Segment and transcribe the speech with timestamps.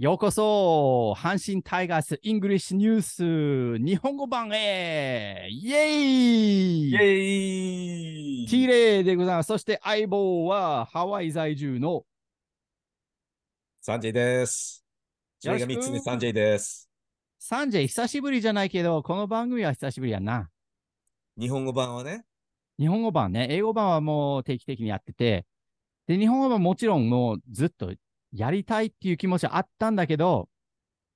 [0.00, 9.48] ようこそ阪神タイガース English News 日本語版へイェイイェーイティーレイでございます。
[9.48, 12.04] そして相棒はハワイ在住の
[13.82, 14.86] サンジェイです。
[15.38, 16.88] それがよろしく3つ目サンジェイです。
[17.38, 20.48] サンジェイ久しぶりじゃないけど、この番組は久しぶりやな。
[21.38, 22.24] 日本語版はね、
[22.78, 25.44] 日本語版ね、英語版はもう定期的にやってて、
[26.06, 27.92] で、日本語版もちろんもうずっと
[28.32, 30.48] やりたいっていう気持ちはあったんだけど、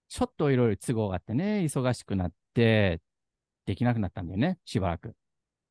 [0.08, 3.00] ちょっといろいろ都合があってね、忙しくなって、
[3.66, 5.14] できなくなったんだよね、しばらく。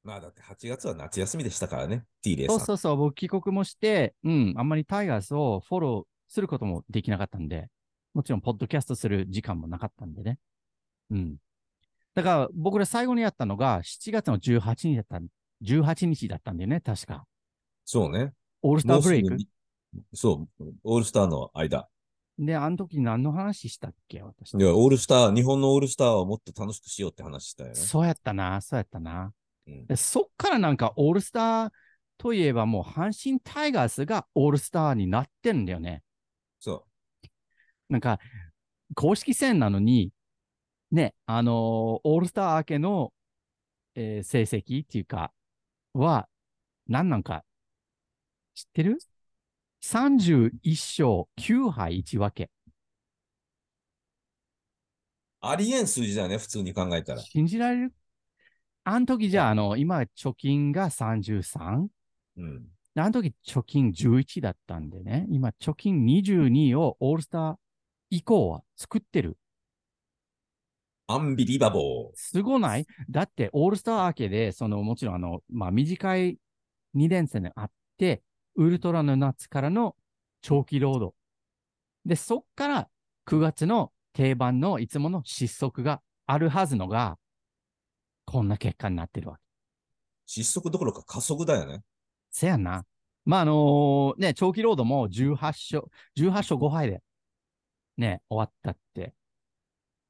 [0.04, 2.54] まあだって8月は夏休みでしたからね、ティーレイさ。
[2.54, 7.70] そうんそうそう、僕帰国もして、うん、あんまりタイガースをフォローすることもできなかったんで、
[8.14, 10.38] もちろん、ポッドキャストする時間もなかったんでね。
[11.10, 11.38] うん。
[12.14, 15.20] だから、僕ら最後にやったのが、7月の18日だった、
[15.64, 17.26] 18日だったんだよね、確か。
[17.86, 18.34] そうね。
[18.62, 19.36] オールスターブレイク
[20.14, 21.88] そう、オールスターの間。
[22.40, 24.58] で、あの時何の話したっけ、私。
[24.58, 27.76] で、オールスター、日本のオールスターをもっと楽しくしようって話したよね。
[27.76, 29.34] そうやったな、そうやったな。
[29.68, 31.72] うんでそっからなんか、オールスター
[32.18, 36.04] といえばもう、阪神タイガースがオールスターになってんだよね。
[36.60, 36.86] そ
[37.90, 38.20] なんか、
[38.96, 40.12] 公式戦なのに、
[40.92, 43.14] ね、あのーオールスター明けの、
[43.96, 45.32] えー成績っていうか、
[45.94, 46.28] は、
[46.88, 47.46] 何なんか、
[48.56, 48.98] 知ってる？
[49.84, 52.46] ?31 勝9敗1分け。
[52.46, 52.50] う。
[55.42, 57.22] ありえん数字だよね、普通に考えたら。
[57.22, 57.94] 信じられる？
[58.86, 61.88] あの時じゃあ、あの、今、貯金が 33?
[62.38, 62.66] うん。
[62.96, 67.56] であの時貯金11だったんでね、今、貯金22をオールスター
[68.10, 69.38] 以降は作ってる。
[71.08, 72.12] アンビリバボー。
[72.16, 72.86] すごない？
[73.10, 76.38] だって、オールスター明けで、その、もちろん、あの、まあ、短い
[76.96, 78.22] 2連戦であって、
[78.56, 79.96] ウルトラの夏からの
[80.42, 81.16] 長期労働。
[82.06, 82.90] で、そっから
[83.26, 87.18] 9月の定番のいつもの失速があるはずのが、
[88.26, 89.44] こんな結果になってるわけ。
[90.26, 91.82] 失速どころか加速だよね。
[92.32, 92.86] せやんな。
[93.26, 95.84] まあ、あのね、長期労働も18勝、
[96.18, 97.02] 18勝5敗で、
[97.98, 99.14] ね、終わったって、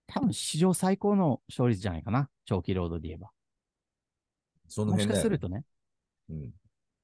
[0.07, 2.29] 多分史上最高の勝率じゃないかな。
[2.45, 3.31] 長期労働で言えば。
[4.68, 5.19] そのもし辺だよね。
[5.19, 5.63] かするとね。
[6.29, 6.51] うん。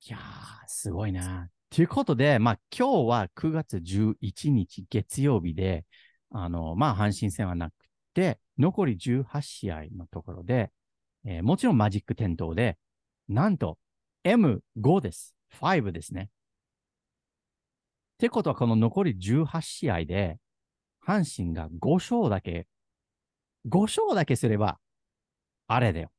[0.07, 0.21] いやー、
[0.67, 1.49] すごいな。
[1.69, 5.85] ということで、まあ、今日は9月11日月曜日で、
[6.31, 7.73] あの、まあ、阪神戦はなく
[8.13, 10.71] て、残り18試合のところで、
[11.25, 12.77] えーもちろんマジック点灯で、
[13.27, 13.77] なんと
[14.23, 15.35] M5 です。
[15.59, 16.23] 5ですね。
[16.23, 16.27] っ
[18.19, 20.37] てことは、この残り18試合で、
[21.05, 22.67] 阪神が5勝だけ、
[23.67, 24.79] 5勝だけすれば、
[25.67, 26.09] あれだよ。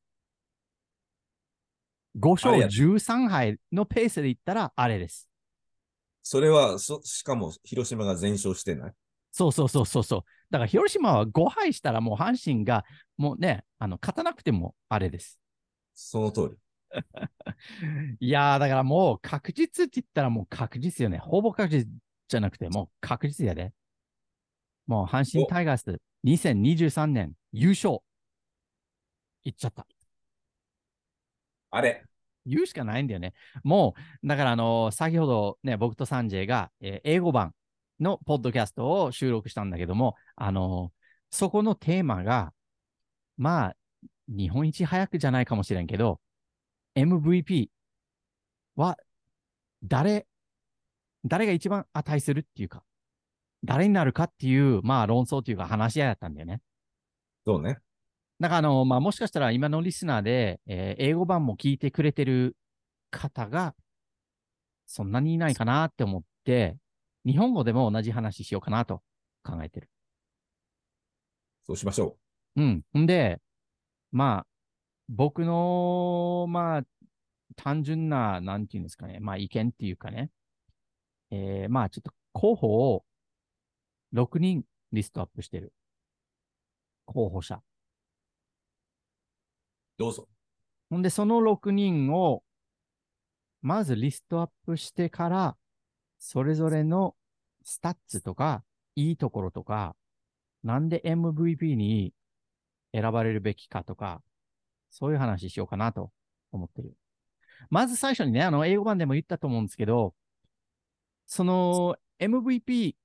[2.19, 5.29] 5勝あれや13敗のペースでいったら、あれです。
[6.23, 8.93] それは、そ、しかも、広島が全勝してない？
[9.33, 10.23] そうそうそうそうそう。
[10.51, 12.85] だから、広島は5敗したら、もう阪神が、
[13.17, 15.39] もうね、あの、勝たなくても、あれです。
[15.95, 16.57] その通り。
[18.21, 21.19] いやー、だからもう確実って言ったらもう確実よね。
[21.19, 21.87] ほぼ確実
[22.29, 23.73] じゃなくて、もう確実やで。
[24.87, 27.99] もう阪神おタイガース2023年優勝。
[29.45, 29.87] いっちゃった。
[31.71, 32.05] あれ。
[32.47, 33.35] 言うしかないんだよね。
[33.63, 37.55] もう、だからあのー先ほどね、僕とサンジェイが、えー英語版
[38.01, 41.01] のポッドキャストを収録したんだけども、あのー
[41.33, 42.53] そこのテーマが、
[43.37, 43.77] まあ、
[44.29, 46.21] 日本一早くじゃないかもしれんけど、
[46.97, 47.69] MVP
[48.77, 48.97] は
[49.85, 50.27] 誰、
[51.25, 52.83] 誰が一番値するっていうか、
[53.65, 56.61] 誰になるかっていう、まあ論争というか話し合いだったんだよね。
[57.47, 57.79] そうね。
[58.41, 62.57] だからあの、まあ、もしかしたら今のリスナーで、えー英語版も聞いてくれてる
[63.11, 63.75] 方が、
[64.87, 66.77] そんなにいないかなって思って、
[67.27, 69.03] 日本語でも同じ話しようかなと
[69.45, 69.91] 考えてる。
[71.67, 72.17] そうしましょ
[72.57, 72.83] うん。
[72.99, 73.41] んで、
[74.11, 74.47] まあ、
[75.09, 76.83] 僕の、まあ、
[77.57, 80.31] 単純な、なんていうんですかね、まあ、意見っていうかね、
[81.31, 83.05] えーまあ、ちょっと候補を
[84.15, 85.73] 6人リストアップしてる。
[87.05, 87.61] 候補者。
[90.01, 90.05] う。
[90.05, 90.29] どうぞ。
[90.91, 92.43] ほんで、その6人を、
[93.63, 95.57] まずリストアップしてから、
[96.19, 97.15] それぞれの
[97.63, 98.65] スタッツとか、
[98.97, 99.95] いいところとか、
[100.63, 102.13] なんで MVP に
[102.93, 104.23] 選ばれるべきかとか、
[104.91, 106.11] そういう話しようかなと
[106.53, 106.93] 思ってる。
[107.69, 110.15] まず最初にね、あの、英語版でも言ったと思うんですけど、
[111.27, 112.97] その MVP、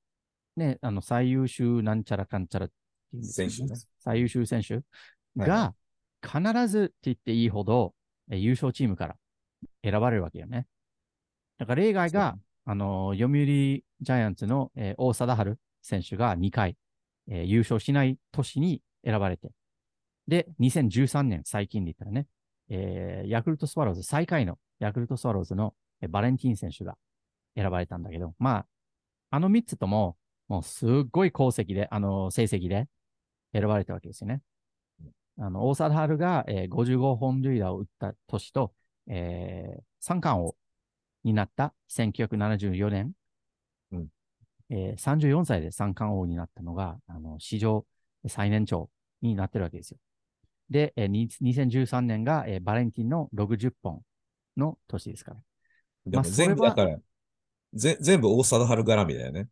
[0.56, 2.76] ね、あの、最優秀なんちゃらかんちゃらって
[3.14, 4.82] いうんですよ選手ね最優秀選手
[5.38, 5.76] が、
[6.26, 7.94] 必ずって言っていいほど、
[8.32, 9.16] え優勝チームから
[9.84, 10.68] 選ばれるわけよね。
[11.58, 13.46] だから例外が、あの、読売
[14.02, 16.78] ジャイアンツの、えー大貞治選手が2回、
[17.28, 19.52] えー優勝しない年に選ばれて、
[20.28, 22.28] で、2013年、最近で言ったらね、
[22.70, 26.98] えーヤクルトスワローズ、最下位のヤクルトスワローズのえーバレンティン選手が
[27.56, 28.68] 選ばれたんだけど、まあ、
[29.32, 30.18] あの3つとも、
[30.48, 32.88] もうすっごい功績で、あの、成績で
[33.54, 34.42] 選ばれたわけですよね。
[35.38, 38.74] あの、大貞治が、えー55本塁打を打った年と、
[39.08, 40.56] えー三冠王
[41.24, 43.12] になった1974年、
[43.92, 44.08] うん
[44.70, 47.86] えー34歳で三冠王になったのが、あの、史上
[48.28, 48.90] 最年長
[49.22, 50.00] になってるわけですよ。
[50.70, 54.02] で、えーに2013年が、えーバレンティンの60本
[54.58, 55.38] の年ですから。
[56.08, 56.98] でも全部だから、
[57.74, 59.48] ぜ全部大貞治絡みだよね。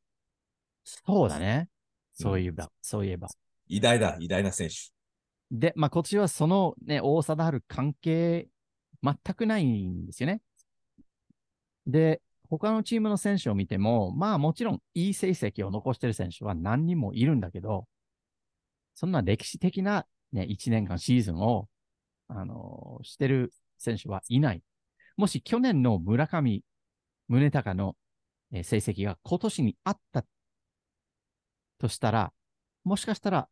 [0.83, 1.69] そうだね。
[2.13, 3.27] そういえば、そういえば。
[3.67, 4.92] 偉大だ、偉大な選手。
[5.53, 8.47] で、まあ、こっちはそのね、大貞治関係
[9.03, 10.41] 全くないんですよね。
[11.85, 17.87] で、他のチームの選手を見ても、まあもちろんいい成績を残してる選手は何人もいるんだけど、
[18.95, 21.67] そんな歴史的なね、1年間シーズンを、
[22.27, 24.63] あのーしてる選手はいない。
[25.17, 26.63] もし去年の村上
[27.27, 27.95] 宗隆の
[28.51, 30.25] え成績が今年にあった
[31.79, 32.33] としたら、
[32.83, 33.49] もしかしたら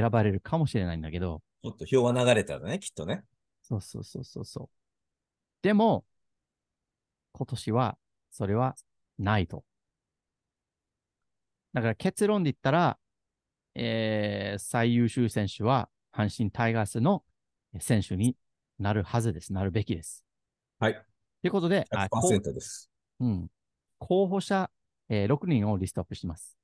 [0.00, 3.24] 選ばれるかもしれないんだけど、もっと票は流れたらね、きっとね。
[3.62, 4.68] そうそうそうそうそう。
[5.62, 6.04] でも、
[7.32, 7.98] 今年は
[8.30, 8.76] それは
[9.18, 9.64] ないと。
[11.72, 12.98] だから結論で言ったら、
[13.74, 17.22] えー最優秀選手は阪神タイガースの
[17.78, 18.36] 選手に
[18.78, 19.52] なるはずです。
[19.52, 20.24] なるべきです。
[20.78, 20.94] はい。
[20.94, 21.00] と
[21.44, 22.90] いうことで、あこう100%です。
[23.20, 23.48] うん。
[23.98, 24.70] 候補者、
[25.08, 26.55] えー6人をリストアップします。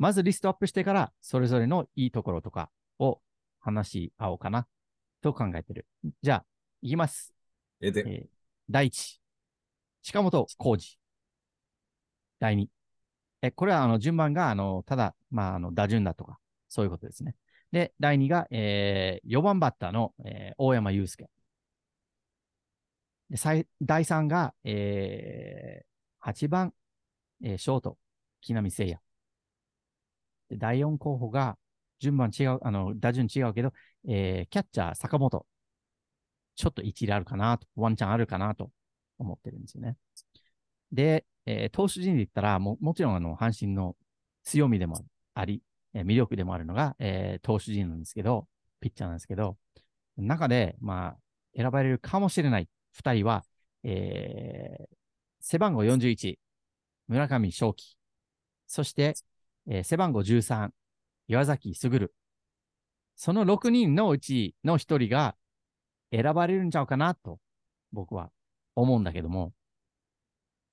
[0.00, 3.20] まずリストアップしてから、それぞれのいいところとかを
[3.60, 4.66] 話し合おうかな、
[5.20, 5.86] と考えてる。
[6.22, 6.44] じゃあ、
[6.80, 7.34] いきます。
[7.82, 8.28] え、で、えー
[8.70, 9.20] 第一、
[10.02, 10.98] 近本浩二。
[12.38, 12.70] 第二。
[13.42, 16.38] え、これはあの順番が、あの、ただ、まあ、あの、打順だとか、
[16.70, 17.34] そういうことですね。
[17.70, 21.28] で、第二が、えー、4番バッターの、えー大山祐介。
[23.28, 26.72] で、最第三が、えー、8番、
[27.42, 27.98] えーショート、
[28.40, 28.98] 木浪聖也。
[30.58, 31.58] 第4候補が、
[31.98, 33.72] 順番違う、あの、打順違うけど、
[34.08, 35.46] えー、キャッチャー、坂本。
[36.56, 38.70] ちょっと一理あるかなと、ワンチャンあるかなと
[39.18, 39.96] 思ってるんですよね。
[40.92, 43.96] で、えー投手陣で言ったら、も、もちろん、あの、阪神の
[44.44, 45.04] 強みでも
[45.34, 45.62] あり、
[45.94, 48.48] えー魅力でもあるのが、えー投手陣なんですけど、
[48.80, 49.56] ピッチャーなんですけど、
[50.16, 51.18] 中で、まあ、
[51.56, 53.44] 選ばれるかもしれない二人は、
[53.84, 54.96] えー
[55.42, 56.38] 背番号41、
[57.08, 57.96] 村上正輝。
[58.66, 59.14] そして、
[59.72, 60.70] えー背番号13、
[61.28, 62.12] 岩崎卓。
[63.14, 65.36] その6人のうちの一人が
[66.10, 67.38] 選ばれるんちゃうかなと、
[67.92, 68.30] 僕は
[68.74, 69.52] 思うんだけども、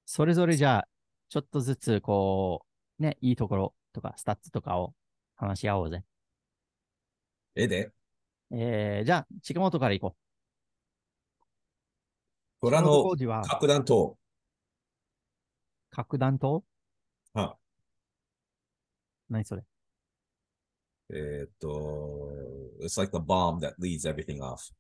[0.06, 0.88] それぞれじゃあ、
[1.30, 2.66] ちょっとずつ、こ
[3.00, 4.96] う、ね、いいところとか、スタッツとかを
[5.36, 6.04] 話し合おうぜ。
[7.54, 7.92] え、で、
[8.50, 10.28] えー、じゃあ、近本から行こう。
[12.62, 14.18] 虎の核弾頭。
[15.92, 16.62] 核弾頭は
[19.30, 19.64] 何それ？
[21.10, 22.32] えーっと、
[22.82, 24.74] It's like the bomb that leads everything off.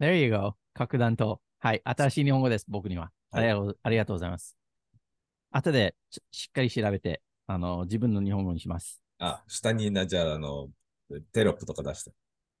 [0.00, 0.56] ?There you go.
[0.74, 1.40] 核弾頭。
[1.58, 1.82] はい。
[1.84, 3.12] 新しい日本語です、僕には。
[3.30, 4.56] あはいりがとうありがとうございます。
[5.50, 9.02] 後でちしっかり調べて、あの、自分の日本語にします。
[9.18, 10.68] あ、下にな、じゃあ、あの、
[11.32, 12.12] テロップとか出して。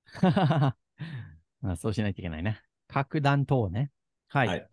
[1.60, 2.62] まあそうしないといけないね。
[2.88, 3.90] 核弾頭ね。
[4.28, 4.48] はい。
[4.48, 4.68] はい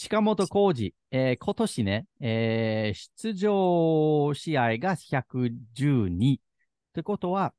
[0.00, 6.36] 近本浩二、えー今年ね、えー出場試合が112。
[6.38, 6.40] っ
[6.94, 7.52] てことは、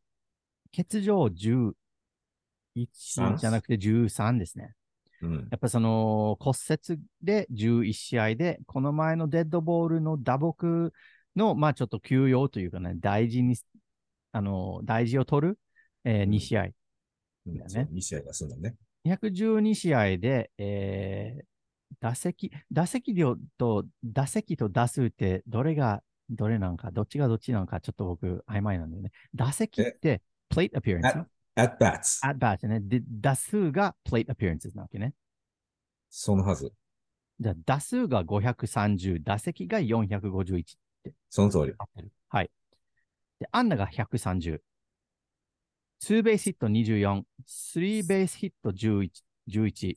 [0.76, 1.74] 欠場11
[2.74, 4.74] じゃなくて13ですね。
[5.22, 5.48] うん。
[5.52, 10.90] やっぱその骨折で11試合で、この前のデッドボールの打撲
[11.36, 13.56] の、まあちょっと休養というかね、大事に、
[14.32, 15.60] あの、大事を取る、
[16.06, 16.64] えーうん2試合。
[17.46, 18.76] うんう2試合が済んだね。
[19.06, 21.51] 212試合で、えー
[22.00, 29.12] 打席、打席量と、打席と打数って、どれが、どれなんか、どっちがどっちなのか、ちょっと僕、曖昧なんだよね。
[29.36, 32.20] 打席って、plate appearance、at bats。
[32.28, 32.80] at bat ね。
[32.82, 35.14] で、打数が plate appearances なわけね。
[36.10, 36.74] そのはず。
[37.40, 40.64] じゃあ、打数が530、打席が451。
[41.30, 41.74] その通り。
[42.30, 42.52] はい。
[43.40, 44.60] で、安打が130。
[46.00, 49.10] ツーベースヒット24、スリーベースヒット11、
[49.48, 49.96] 11。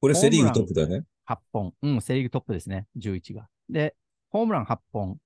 [0.00, 1.04] これセリーグトップだよね。
[1.26, 1.74] 8本。
[1.82, 2.86] うん、セリーグトップですね。
[2.96, 3.48] 11が。
[3.68, 3.96] で、
[4.30, 5.18] ホームラン8本。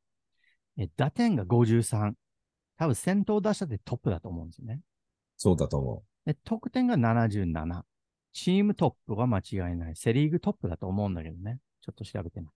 [0.76, 2.12] え打点が53。
[2.76, 4.80] 多分先頭打者でトップだと思うんですよね。
[5.36, 7.82] そうだと思で、得点が77。
[8.32, 9.96] チームトップは間違いない。
[9.96, 11.58] セリーグトップだと思うんだけどね。
[11.80, 12.50] ちょっと調べてない。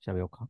[0.00, 0.48] 調べようか。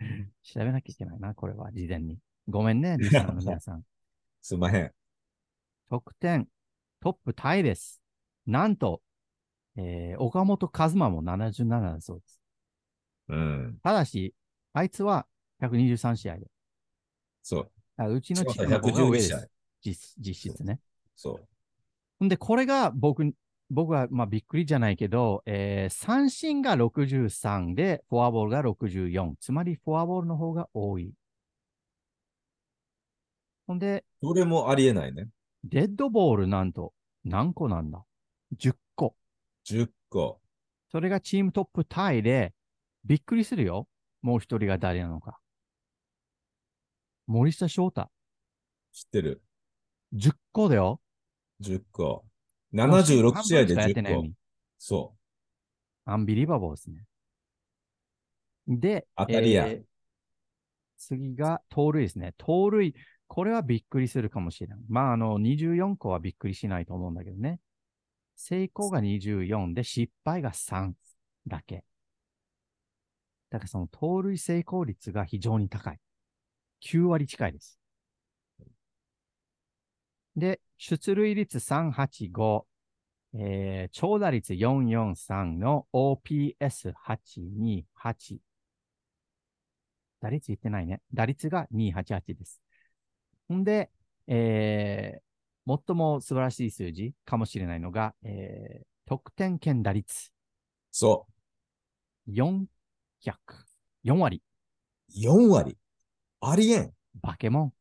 [0.42, 2.18] 調べなきゃいけないな、これは、事前に。
[2.48, 3.84] ごめんね、リスナーの皆さん。
[4.42, 4.92] すんまへん。
[5.88, 6.48] 得点、
[7.00, 8.00] トップタイです。
[8.46, 9.02] なんと、
[9.80, 12.40] えー岡本和真も77だそうです。
[13.28, 13.78] うん。
[13.82, 14.34] ただし、
[14.72, 15.26] あいつは
[15.60, 16.46] 123試合で。
[17.42, 17.70] そう。
[17.96, 19.50] あうちのチームそうの方が上112で試合す。
[19.82, 20.80] 実実質ね。
[21.16, 21.48] そう。
[22.18, 23.32] ほんで、これが僕、
[23.70, 29.34] 僕はまあびっくりじゃないけど、えー三振が63で、フォアボールが64。
[29.40, 31.12] つまり、フォアボールの方が多い。
[33.66, 35.28] ほんで、それもありえないね。
[35.64, 36.92] デッドボールなんと
[37.24, 38.04] 何個なんだ
[38.56, 38.78] ?10 個。
[39.66, 40.40] 10個。
[40.90, 42.52] それがチームトップタイで、
[43.04, 43.86] びっくりするよ。
[44.22, 45.38] もう一人が誰なのか。
[47.26, 48.10] 森下翔太。
[48.92, 49.42] 知ってる。
[50.14, 51.00] 10個だよ。
[51.62, 52.02] 10個。
[52.02, 52.24] も
[52.72, 54.34] う76試合で半分しかやってない10個。
[54.78, 55.14] そ
[56.06, 57.04] アンビリバボーですね。
[58.66, 59.82] で、当たりやー
[60.98, 62.34] 次が盗塁ですね。
[62.36, 62.94] 盗塁。
[63.26, 64.78] これはびっくりするかもしれない。
[64.88, 67.60] まあ、あの、24個はびっくりしないと思うんだけどね。
[68.42, 70.94] 成功が24で失敗が3
[71.46, 71.84] だけ。
[73.50, 76.00] だからその盗塁成功率が非常に高い。
[76.80, 77.78] 9割近いです。
[80.36, 82.66] で、出塁率385。
[83.34, 88.38] えー長打率443の OPS828。
[90.20, 91.02] 打率言ってないね。
[91.12, 92.62] 打率が288です。
[93.52, 93.90] んで、
[94.26, 95.29] えー
[95.66, 100.30] 最も素晴らしい数字かもしれないのが、えー得点圏打率う。
[100.92, 101.26] そ
[102.28, 102.68] 400。
[104.04, 104.40] 4割。
[105.16, 105.18] う。
[105.18, 105.76] 4割。
[106.40, 106.92] ありえん。
[107.20, 107.72] バケモン。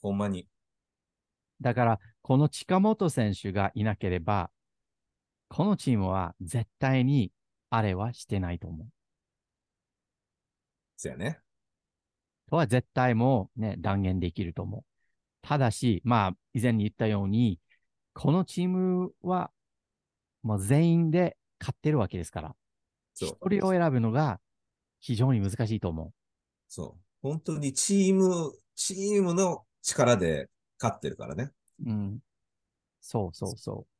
[0.00, 0.48] ほんまに。
[1.60, 4.50] だから、この近本選手がいなければ、
[5.48, 7.30] このチームは絶対に
[7.68, 8.88] あれはしてないと思う。
[10.96, 11.40] そやね。
[12.48, 14.87] とは絶対もうね、断言できると思う。
[15.42, 17.60] ただし、まあ、以前に言ったように、
[18.14, 19.50] このチームは、
[20.42, 22.56] もう全員で勝ってるわけですから、
[23.14, 24.40] そう一人を選ぶのが
[25.00, 26.12] 非常に難しいと思
[26.68, 27.02] そう。
[27.22, 30.48] 本当にチーム、チームの力で
[30.80, 31.50] 勝ってるからね。
[31.84, 31.90] う。
[31.90, 32.18] うん。
[33.00, 33.98] そうそうそう。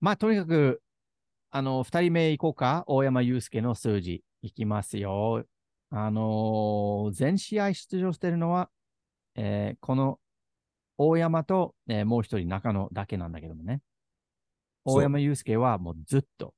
[0.00, 0.82] まあ、とにかく、
[1.50, 2.84] あの、二人目行こうか。
[2.88, 4.24] 大山祐介の数字。
[4.42, 5.44] いきますよ。
[5.90, 8.68] あのー全試合出場してるのは、
[9.36, 10.18] えーこの
[10.96, 13.80] 大山と、えーもう一人中野だけなんだけどもね。
[14.84, 16.54] 大山祐介はもうずっと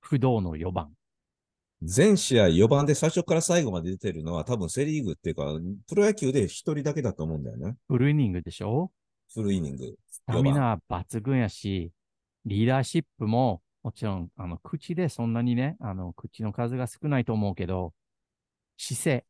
[0.00, 0.92] 不動の4番。
[1.82, 5.44] 全試合4番で最初から最後まで出てるのは多分セリーグっていうか、
[5.88, 7.76] プロ野球で1人だけだと思うんだよね。
[7.88, 8.90] フルイニングでしょ？
[9.32, 9.94] フルイニング。
[10.10, 11.90] スタミナ抜群やし、
[12.46, 17.92] リーダーシップも、もちろん、あの、口でそんなにね、あの、口の数が少ないと思うけど、
[18.78, 19.24] 姿勢、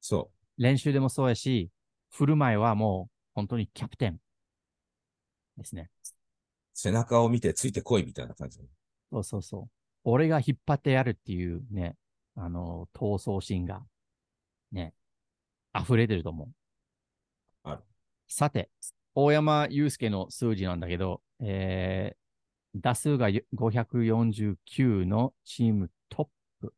[0.00, 1.70] そ練習でもそうやし、
[2.10, 4.18] 振る舞いはもう、本当にキャプテン
[5.56, 5.90] ですね。
[6.02, 6.06] う。
[6.74, 8.60] 背中を見てついてこいみたいな感じ。
[9.12, 9.70] そうそうそう。
[10.04, 11.96] 俺が引っ張ってやるっていうね、
[12.36, 13.82] あの、闘争心が、
[14.72, 14.94] ね、
[15.78, 16.48] 溢れてると思う。
[17.64, 17.82] ある
[18.28, 18.70] さて、
[19.14, 26.28] 大山祐介の数字なんだけど、えー、打数が549のチームトッ
[26.60, 26.74] プ。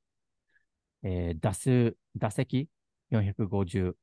[1.03, 2.69] えー、打数、打席
[3.13, 3.95] 450。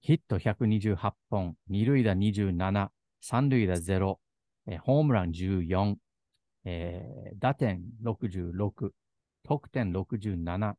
[0.00, 1.56] ヒット128本。
[1.68, 2.88] 二塁打27。
[3.20, 4.18] 三塁打0。
[4.66, 5.96] えーホームラン14。
[6.64, 8.90] えー打点66。
[9.44, 10.74] 得点67。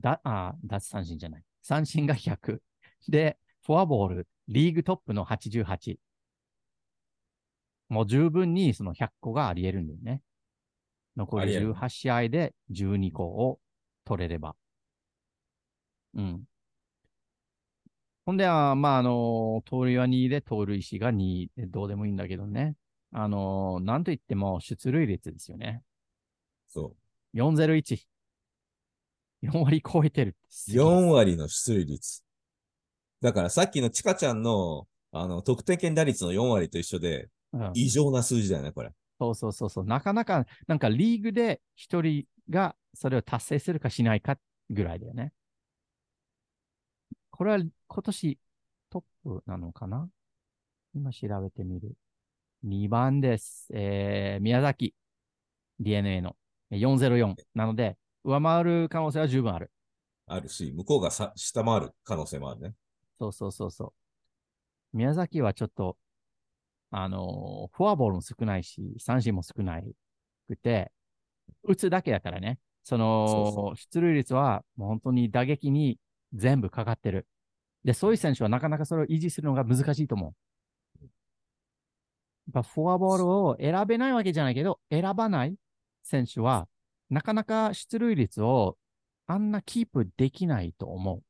[0.00, 1.44] だ、あ、奪三振じゃない。
[1.62, 2.60] 三振が100。
[3.08, 5.96] で、フォアボール、リーグトップの88。
[7.88, 10.22] もう十分にその100個があり得るんだよね。
[11.16, 13.58] 残りあり得る18試合で12個を
[14.04, 14.54] 取れれば。
[16.14, 16.44] うん。
[18.26, 22.76] ほんで、あまあ、あの、盗塁は2で、盗塁士が2で、どうでもいいんだけどね。
[23.12, 25.82] あの、なんといっても出塁率ですよね。
[26.68, 26.94] そ
[27.34, 28.06] 401。
[29.42, 30.36] 4割超えてる。
[30.68, 30.70] う。
[30.72, 32.22] 4割の出塁率。
[33.20, 38.92] だからさっきのチカちゃんの、あの、得点圏打率の4割と一緒で、うん異常な数字だよね、これ。
[39.18, 39.84] そうそうそうそう。
[39.84, 44.38] なかなか、なんかリーグで一人がそれを達成するかしないか
[44.70, 45.32] ぐらいだよね。
[47.40, 48.38] これは今年
[48.90, 50.10] トップなのかな？
[50.94, 51.94] 今調べてみる。
[52.66, 53.70] 2番です。
[53.72, 54.94] えー、宮崎
[55.78, 56.36] DNA の
[56.70, 57.34] 404。
[57.54, 59.70] なので、上回る可能性は十分ある。
[60.26, 62.74] あるし、向こうがさ下回る可能性もあるね。
[63.18, 63.94] そうそうそうそ
[64.92, 64.98] う。
[64.98, 65.96] 宮崎はちょっと、
[66.90, 69.96] あのーフォアボールも少ないし、三振も少ない
[70.46, 70.92] くて、
[71.62, 72.58] 打つだけだからね。
[72.82, 75.98] その、そうそ出塁率はもう本当に打撃に
[76.34, 77.26] 全部かかってる。
[77.84, 80.34] で、そういう選手はなかなかそれを維持するのが難しいと思う。
[81.02, 85.56] やっぱフォアボールを選べないわけじゃないけど、選ばない
[86.02, 86.68] 選手は、
[87.08, 88.76] なかなか出塁率を
[89.26, 91.22] あんなキープできないと思う。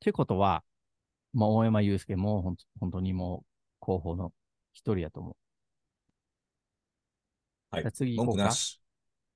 [0.00, 0.64] ということは、
[1.32, 3.46] まあ、大山祐介もほん本当にもう
[3.80, 4.32] 候補の
[4.72, 5.36] 一人やと思う。
[7.70, 8.50] はいじゃあ次行こうか。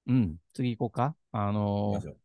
[0.06, 1.16] うん、次行こうか。
[1.32, 2.21] あ行のー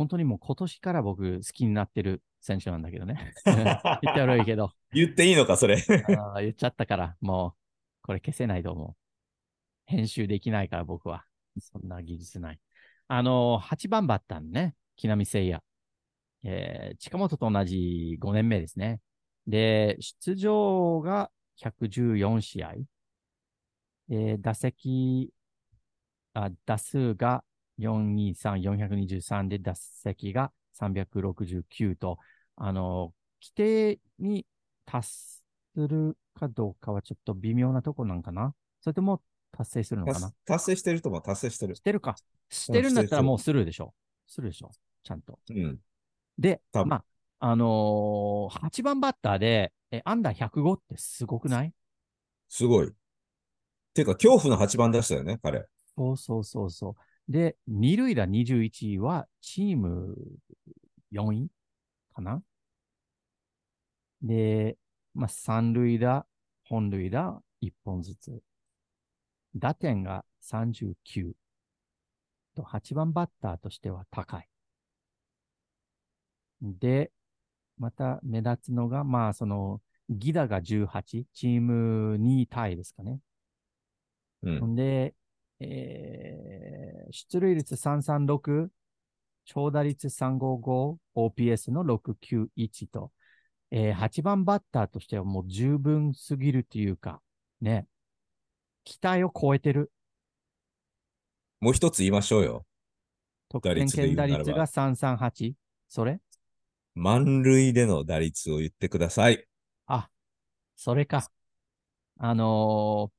[0.00, 3.34] 本当にもう今年から僕好きになってる選手なんだけどね。
[4.00, 5.76] 言って悪いけど、言っていいのか、それ。
[6.38, 8.96] 言っちゃったから、もう、これ消せないと思う。
[9.84, 11.26] 編集できないから僕は。
[11.58, 12.60] そんな技術ない。
[13.08, 15.62] あのー、8番バッターのね、木浪聖也。
[16.44, 19.02] えー、近本と同じ5年目ですね。
[19.46, 22.72] で、出場が114試合。
[24.08, 25.30] えー打席、
[26.32, 27.44] あ、打数が
[27.80, 32.18] 423、423で、打席が369と、
[32.56, 34.46] あの、規定に
[34.84, 35.42] 達す
[35.76, 38.54] るかどうかはちょっと微妙なとこなんかな？
[38.82, 40.28] それとも達成するのかな？
[40.28, 41.80] 達達成してるとも達成してるし。
[41.80, 42.16] てるか。
[42.50, 43.94] してるんだったらもうするでしょ。
[44.26, 44.70] するでしょ。
[45.02, 45.38] ちゃんと。
[45.48, 45.78] うん。
[46.38, 47.04] で、まあ、
[47.38, 51.72] あのー、8番バッターで、え、アンダー105ってすごくない？
[52.48, 52.92] すごい。
[53.94, 55.64] ていうか、恐怖の8番出したよね、彼。
[55.96, 56.94] そうそうそうそう。
[57.30, 60.16] で、二塁打21位はチーム
[61.12, 61.48] 4位
[62.12, 62.42] かな？
[64.20, 64.76] で、
[65.14, 66.26] まあ、三塁打、
[66.64, 68.42] 本塁打1本ずつ。
[69.54, 71.34] 打点が39。
[72.56, 74.48] と、8番バッターとしては高い。
[76.60, 77.12] で、
[77.78, 83.20] また目立つのが、まあ、その、ギダが18、チーム2位タイですかね。
[84.42, 84.66] うんほ。
[84.66, 85.14] んで、
[85.60, 88.68] えー、出塁率336、
[89.44, 93.12] 長打率355、OPS の691と、
[93.70, 97.20] えー、8番バッターとしてはもう十分すぎるっていうか、
[97.60, 97.86] ね、
[98.84, 99.92] 期待を超えてる。
[101.60, 102.64] もう一つ言いましょうよ。
[103.48, 105.54] 得点圏打率が338。
[105.88, 106.20] それ？
[106.94, 109.46] 満塁での打率を言ってください。
[109.86, 110.08] あ、
[110.76, 111.30] それか。
[112.18, 113.10] あの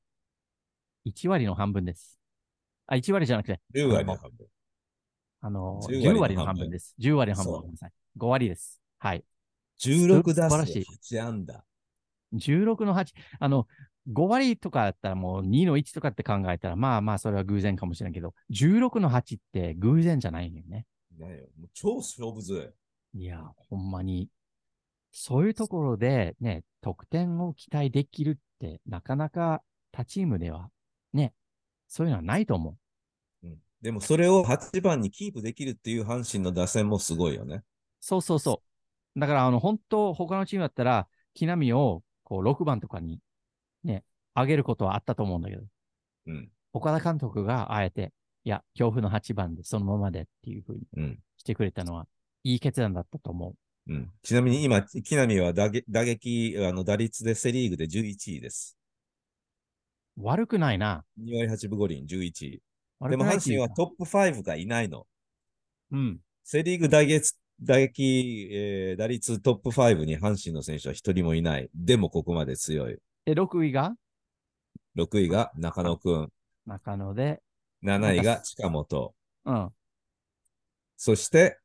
[1.06, 2.21] ー、1割の半分です。
[2.92, 4.46] あ、1割じゃなくて、10割の半分。
[5.40, 6.94] あのー、10 10割割のの半分です。
[7.00, 7.52] 10割の半分。
[7.52, 7.92] ごめんなさい。
[8.18, 8.80] 5割です。
[8.98, 9.24] はい。
[9.80, 11.64] 16打数8安打。
[12.34, 13.66] 16の8、あの、
[14.12, 20.86] 5割とかだったらもう2の1とかって考えたら、まあまあそれは偶然かもしれないけど、16の8って偶然じゃないよね。
[21.18, 22.68] ねよもう超勝負強い。
[23.14, 24.28] いや、ほんまに。
[25.12, 30.70] そういうところでね、得点を期待できるって、なかなか他チームでは、
[31.12, 31.34] ね、
[31.86, 32.72] そういうのはないと思う。
[32.72, 32.78] うん、
[33.82, 37.62] でもそれを8番にキープできるっていう阪神の打線もすごいよね。
[38.00, 38.62] そうそうそ
[39.16, 39.20] う。
[39.20, 43.20] だから、あの、本当他のチームだったら、木浪を、こう、6番とかに、
[43.84, 45.64] ね、上げることはあったと思うんだけど、
[46.26, 46.50] うん。
[46.72, 48.12] 岡田監督があえて、
[48.44, 51.18] いや、恐怖の8番でそのままでっていうふうにうん。
[51.36, 52.06] してくれたのは、
[52.44, 53.92] いい決断だったと思う。
[53.92, 58.78] うん、ちなみに今、木浪は打撃打撃あの打率でセ・リーグで11位です。
[60.16, 61.04] 悪くないな。
[61.20, 62.62] 2割8分5厘、11位。
[63.10, 65.06] でも阪神はトップ5がいないの。
[65.90, 66.20] うん。
[66.44, 71.70] セ・リーグ打撃打撃、えー打率トップ5に阪神の選手は一人もいない。
[71.74, 72.96] でもここまで強い。
[73.24, 73.94] で、6位が
[74.96, 76.28] ？6位が中野くん、
[76.66, 77.40] 中野で、
[77.84, 79.70] 7位が近本、うん。
[80.96, 81.58] そして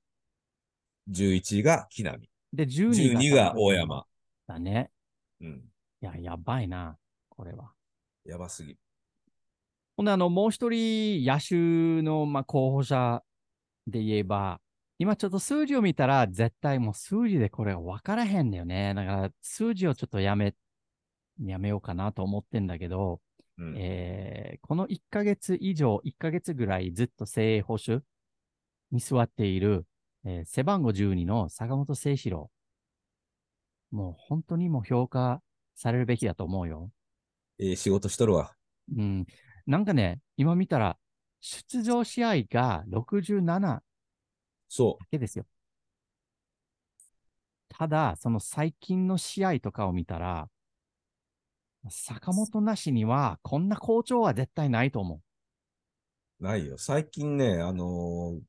[1.09, 2.19] 11位が木浪、
[2.53, 3.19] で、12が。
[3.19, 4.05] 12位が大山。
[4.47, 4.91] だね。
[5.41, 5.63] うん。
[6.01, 6.97] いや、やばいな。
[7.29, 7.71] これは。
[8.23, 8.77] やばすぎ。
[9.97, 13.23] ほんで、あの、もう一人、野手の、まあ、候補者
[13.87, 14.61] で言えば、
[14.99, 18.93] 今ちょっと数字を見たら、絶対もう数字でこれ分からへんだよね。
[18.95, 20.55] だから、数字をちょっとやめ、
[21.43, 23.21] やめようかなと思ってんだけど、
[23.57, 23.77] うん。
[23.77, 28.01] えーこの1ヶ月以上、1ヶ月ぐらいずっと正捕手
[28.91, 29.87] に座っている、
[30.25, 32.51] えー背番号12の坂本誠志郎。
[33.91, 35.41] もう本当にもう評価
[35.75, 36.89] されるべきだと思うよ。
[37.59, 38.55] ええ仕事しとるわ。
[38.95, 39.25] うん。
[39.67, 40.97] なんかね、今見たら、
[41.41, 43.83] 出場試合が67だ
[44.69, 45.45] そけですよ。
[47.69, 50.49] ただ、その最近の試合とかを見たら、
[51.89, 55.21] 坂本なしには、こんな好調は絶対ないと思う。
[56.39, 56.43] う。
[56.43, 56.77] ないよ。
[56.77, 58.39] 最近ね、あのー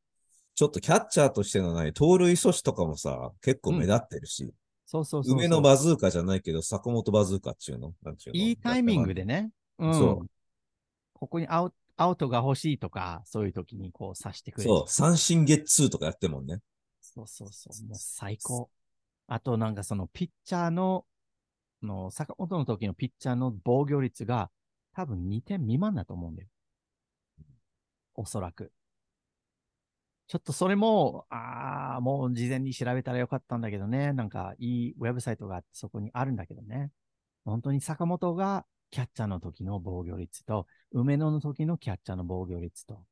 [0.54, 4.52] ちょっとキャッチャーとしてのない盗塁阻止とかもさ、結構目立ってるし、
[4.86, 5.38] そうそうそうそう。
[5.38, 7.92] 梅のバズーカじゃないけど、坂本バズーカっていうの？
[8.02, 8.42] なんていうの？
[8.42, 9.52] いいタイミングでね。
[9.78, 9.94] うん。
[9.94, 10.26] そう
[11.18, 14.70] ここにアウアウトが欲しいとか、そういう時にこうさしてくれる。
[14.70, 16.60] そう、三振ゲッツーとかやってるもんね。
[17.00, 17.88] そうそうそう。
[17.88, 18.70] もう最高。
[19.26, 21.04] あとなんかそのピッチャーの、
[21.82, 24.50] の坂本の時のピッチャーの防御率が
[24.94, 26.48] 多分2点未満だと思うんだよ。
[28.14, 28.72] おそらく。
[30.28, 34.12] ちょっとそれも、ああ、もう事前に調べたらよかったんだけどね。
[34.12, 36.90] なんかいいウェブサイトがあってそこにあるんだけどね。
[37.44, 43.02] 本当に坂本がキャッチャーの時の防御率と、梅野の時のキャッチャーの防御率と、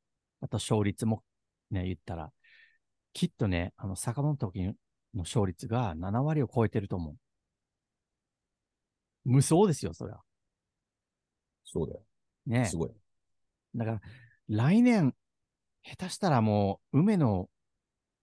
[0.40, 1.22] あと勝率も
[1.70, 2.32] ね、言ったら、
[3.12, 4.74] きっとね、あの、坂本の時の
[5.14, 7.16] 勝率が7割を超えてると思う。
[9.24, 10.20] 無双ですよ、それは。
[11.64, 12.02] そうだよ。
[12.46, 12.76] ねす。
[12.76, 12.90] ごい。
[13.74, 14.00] だから、
[14.48, 15.14] 来年、
[15.82, 17.48] 下手したらもう、梅の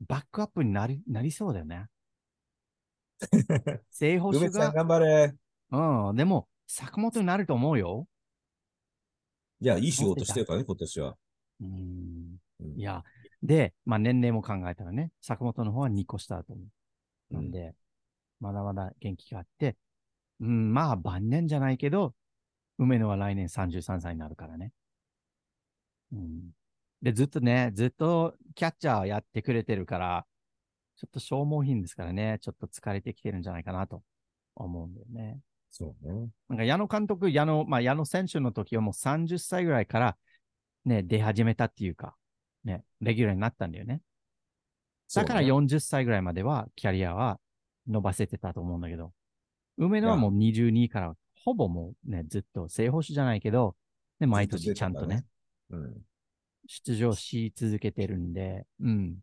[0.02, 1.88] バックアップになり、なりそうだよね。
[3.92, 5.34] 正捕手梅ちゃんが、頑張れ。
[5.72, 8.08] うん、でも、坂本になると思うよ。
[9.60, 11.18] いや、いい仕事してるからね、今年は。
[11.62, 11.68] うん。
[11.68, 13.04] うんいや、
[13.42, 16.62] で、まあ年齢も考えたらね、坂本の方は2個下だと思
[17.32, 17.34] う。
[17.34, 17.76] なんで、
[18.40, 19.76] まだまだ元気があって、
[20.40, 22.14] うん、まあ晩年じゃないけど、
[22.78, 24.72] 梅野は来年33歳になるからね。
[26.14, 26.52] うん。
[27.02, 30.26] で、ずっとね、ずっとキャッチャーやってくれてるから、
[30.96, 34.04] ちょっと消耗品ですからね、ちょっと疲れてきてるんじゃないかなと
[34.56, 35.40] 思うんだよね。
[35.76, 36.30] そうね。
[36.50, 40.18] なんか矢野監督、矢野、まあ矢野選手の時はもう30歳ぐらいから
[40.86, 42.16] ね、出始めたっていうか、
[42.64, 44.02] ね、レギュラーになったんだよね。
[45.16, 47.40] だからそうね40歳ぐらいまではキャリアは
[47.88, 49.14] 伸ばせてたと思うんだけど、
[49.80, 53.76] 梅野はもう22からほぼもうね、ずっと正捕手じゃないけど、
[54.20, 55.26] ね、毎年ちゃんとね、
[55.72, 55.96] うん。
[56.68, 59.16] 出場し続けてるんで、うん。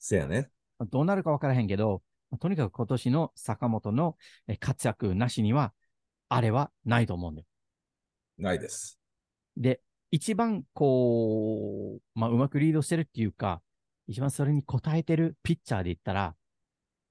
[0.00, 0.50] せやね。
[0.90, 2.02] どうなるか分からへんけど、
[2.40, 4.16] とにかく今年の坂本の
[4.48, 5.72] え活躍なしには、
[6.28, 7.46] あれはないと思うんだよ。
[8.38, 8.98] ないです。
[9.56, 13.62] で、一番こう、まあ、うまくリードしてるっていうか、
[14.08, 16.34] 一番それに応えてるピッチャーで言ったら、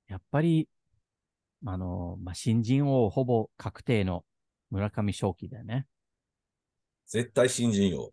[0.07, 0.69] やっぱり、
[1.65, 4.23] あの、まあ、新人王ほぼ確定の
[4.69, 5.87] 村上正輝だよね。
[7.07, 8.11] 絶対新人王。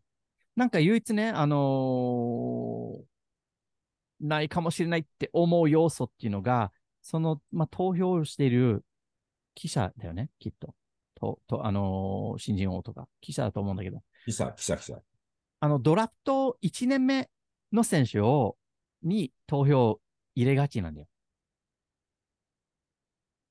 [0.57, 3.12] なんか唯一ね、あのー
[4.23, 8.85] ないかもしれないって思う要素っていうのが、その、まあ、投票をしている
[9.55, 10.75] 記者だよね、きっと。
[11.15, 15.03] と、と、あのー新人王とか、記者だと思うんだけど、記者、記者、記者。
[15.61, 17.31] あの、ドラフト1年目
[17.73, 18.57] の選手を、
[19.03, 20.01] に投票
[20.35, 21.07] 入れがちなんだよ。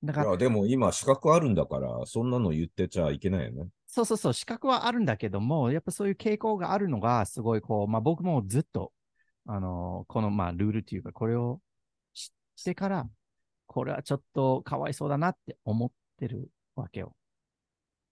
[0.03, 3.69] だから、いや、でも今、資格あるんだから、そんなの言ってちゃいけないよね。
[3.87, 8.93] そうそうそう、資格はあるんだけども、やっぱそういう傾向があるのが、すごいこう、まあ僕もずっと、
[9.45, 11.61] あのーこの、まあルールっていうか、これを
[12.13, 12.27] 知
[12.61, 13.09] ってから、
[13.71, 17.15] これはちょっとかわいそうだなって思ってるわけよ。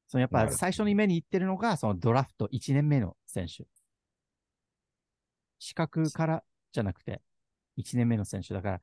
[0.08, 3.66] そのやっぱ最初に目に行ってるのが、そのドラフト1年目の選手。
[5.60, 7.22] 資格からじゃなくて、
[7.76, 8.82] 1年目の選手だから、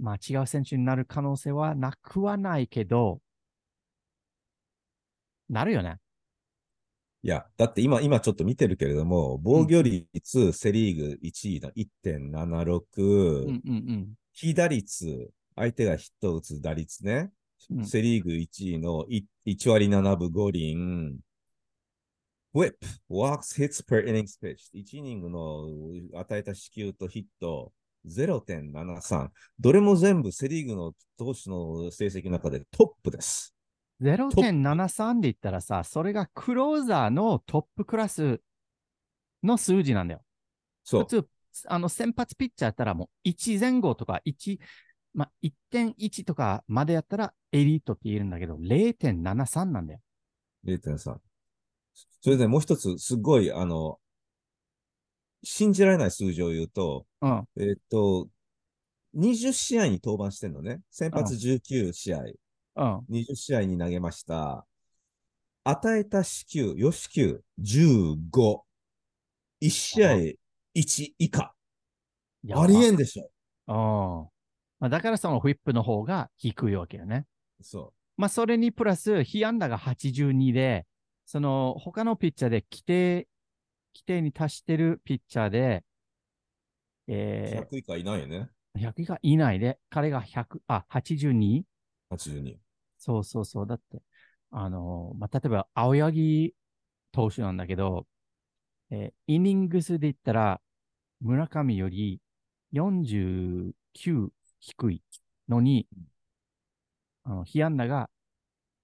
[0.00, 3.20] まあ違う選手になる可能性はなくはないけど、
[5.48, 5.98] なるよね。
[7.22, 14.14] いや、だって今、今ちょっと見てるけれども、防御率、セリーグ1位の1.76、うんうんうん。
[14.32, 17.32] 被打率、相手がヒットを打つ打率ね、
[17.70, 21.16] うんセリーグ1位のい1割7分5厘、
[22.54, 22.74] whip,
[23.10, 24.72] walks, hits per innings pitched。
[24.74, 25.66] 1イニングの
[26.14, 27.72] 与えた四球とヒット
[28.06, 29.28] 0.73。
[29.58, 33.54] どれも全部セリーグの投手の成績の中でトップです。
[34.00, 38.40] 0.73で言ったらさ、それがクローザーのトップクラス
[39.42, 40.20] の数字なんだよ。
[40.84, 41.06] そう普。
[41.06, 41.28] 通、
[41.66, 44.58] あの、先発ピッチャーやったらもう1前後とか1、
[45.16, 50.00] まあ、1.1とかまでやったらエリートって言えるんだけど、0.73なんだよ。
[50.66, 51.16] 0.3。
[52.20, 53.98] それでもう一つ、すごい、あの、
[55.42, 57.44] 信じられない数字を言うと、うん。
[57.58, 58.28] えっと、
[59.16, 60.82] 20試合に登板してんのね。
[60.90, 62.98] 先発19試合、うん。
[63.08, 64.66] 20試合に投げました。
[65.64, 68.60] 与えた四球、4四球、15。
[69.62, 70.12] 1試合
[70.74, 71.54] 1以下。
[72.54, 73.30] ありえんでしょ。
[73.68, 74.35] うん。
[74.78, 77.26] まあ、だからそのフィップの方が低いわけよね。
[77.60, 80.86] そまあ、それにプラス、被安打が82で、
[81.26, 83.28] その、他のピッチャーで規定、
[83.94, 85.84] 規定に達してるピッチャーで、
[87.08, 87.12] う。
[87.12, 88.50] え100以下いないよね。
[88.76, 91.64] ー、100がいないで、彼が100、あ、82?
[92.10, 92.56] 82。
[92.98, 93.66] そうそうそう。
[93.66, 94.02] だって、
[94.50, 96.54] あのーまあ、例えば、青柳
[97.12, 98.06] 投手なんだけど、
[98.90, 100.60] えーイニングスで言ったら、
[101.20, 102.20] 村上より
[102.72, 103.72] 49
[104.66, 105.02] 低い
[105.48, 105.86] のに、
[107.22, 108.10] あの、被安打が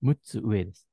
[0.02, 0.86] 6つ上です。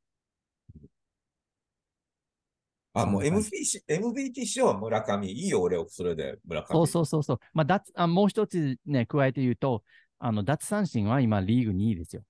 [2.94, 5.32] あ、もうそんな感 MVP し MVP 賞は村上。
[5.32, 6.68] いいよ、俺をそれで村上。
[6.74, 7.40] そうそうそうそう。
[7.54, 9.84] まあ、脱あもう一つね、加えて言うと、
[10.18, 12.24] あの、脱三振は今リーグ2位ですよ。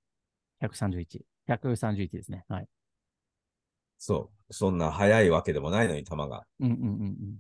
[0.62, 1.22] 131。
[1.48, 2.44] 131ですね。
[2.50, 2.68] はい。
[3.98, 4.54] そう。
[4.54, 6.46] そんな速いわけでもないのに、球が。
[6.60, 7.38] うんうんうんうん。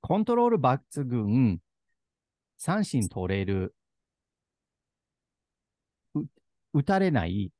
[0.00, 1.60] コントロール抜群、
[2.56, 3.79] 三振取れる、う
[6.72, 7.52] 打たれない。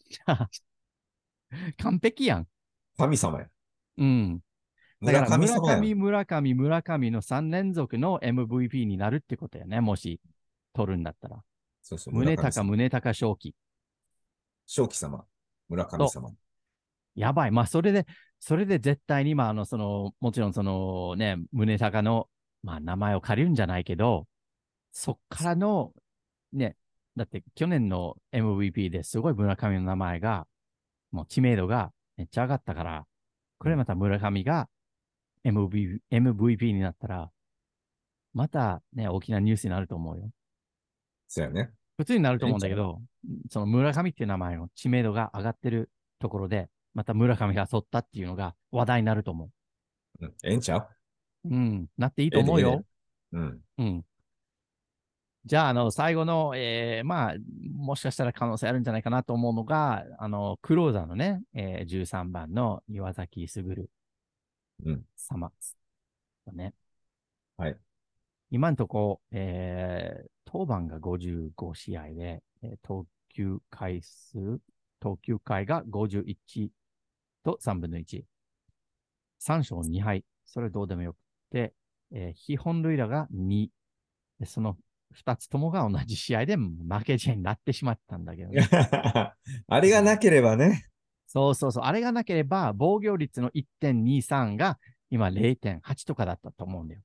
[1.78, 2.48] 完璧やん。
[2.96, 3.48] 神様や。
[3.96, 4.40] うん。
[5.02, 5.78] だか村ら村。
[5.78, 9.80] 上、村上、村上の3連続の MVP になるってことやね。
[9.80, 10.20] もし
[10.72, 11.42] 取るんだったら。
[11.82, 12.14] そうそう。
[12.14, 13.54] 宗高、村神様宗高正輝。
[14.66, 15.24] 正気様。
[15.68, 16.30] 村神様。
[17.14, 17.50] やばい。
[17.50, 18.06] まあ、それで、
[18.40, 22.28] それで絶対に、まあ、あの、その、もちろん、そのね、宗高の、
[22.62, 24.26] まあ、名前を借りるんじゃないけど、
[24.92, 25.92] そっからの、
[26.52, 26.76] ね、
[27.18, 30.46] だって去年の MVP ですごい村上の名前が、
[31.10, 33.06] もう知名度がめっちゃ上がったから、
[33.58, 34.68] これまた村上が
[35.44, 37.30] MVP, MVP になったら、
[38.32, 40.30] またね、大きなニュースになると思うよ。
[41.26, 41.70] そうやね。
[41.96, 43.02] 普通になると思うんだけど、
[43.50, 49.50] その村上っていう名前の知名度が上がってるところで、また村上が取ったっていうのが話題になると思
[50.20, 50.28] うん。
[50.44, 50.88] ええんちゃう？
[51.48, 51.54] う。
[51.54, 52.84] うん、なっていいと思うよ。
[53.32, 53.60] うん。
[53.78, 54.04] うん。
[55.44, 57.34] じゃあ、あの、最後の、えー、まあ、
[57.72, 63.88] もしかしたら可能性あるんじゃないかなと思うのが、あの、クローザーのね、えー、13番の岩崎優
[64.84, 65.04] うん。
[65.16, 65.50] 様。
[66.52, 66.74] ね。
[67.56, 67.76] はい。
[68.50, 74.60] 今のとこ、えー、当番が55試合で、えー投球回数、
[75.00, 76.70] 投球回が51
[77.44, 78.22] と3分の1。
[79.40, 80.24] 3勝2敗。
[80.44, 81.16] それどうでもよく
[81.50, 81.74] て、
[82.10, 83.68] えー、非本塁打が2。
[84.40, 84.76] でその
[85.14, 88.68] 2つともが同じ試合で負け試合になってしまったんだけどね。
[89.68, 90.86] あれがなければね。
[91.26, 91.84] そうそうそう。
[91.84, 94.78] あれがなければ、防御率の1.23が
[95.10, 97.02] 今0.8とかだったと思うんだよ。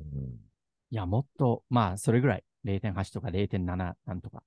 [0.00, 0.48] うん
[0.90, 2.44] いや、もっと、まあ、それぐらい。
[2.64, 3.76] 0.8とか0.7
[4.06, 4.42] なんとか。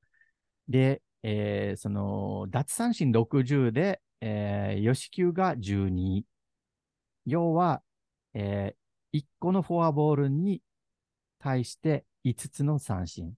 [0.67, 6.23] で、えーその、奪三振60で、えー、吉球が12。
[7.27, 7.83] 要は、
[8.33, 8.75] え
[9.13, 10.61] 1個のフォアボールに
[11.39, 13.33] 対して5つの三振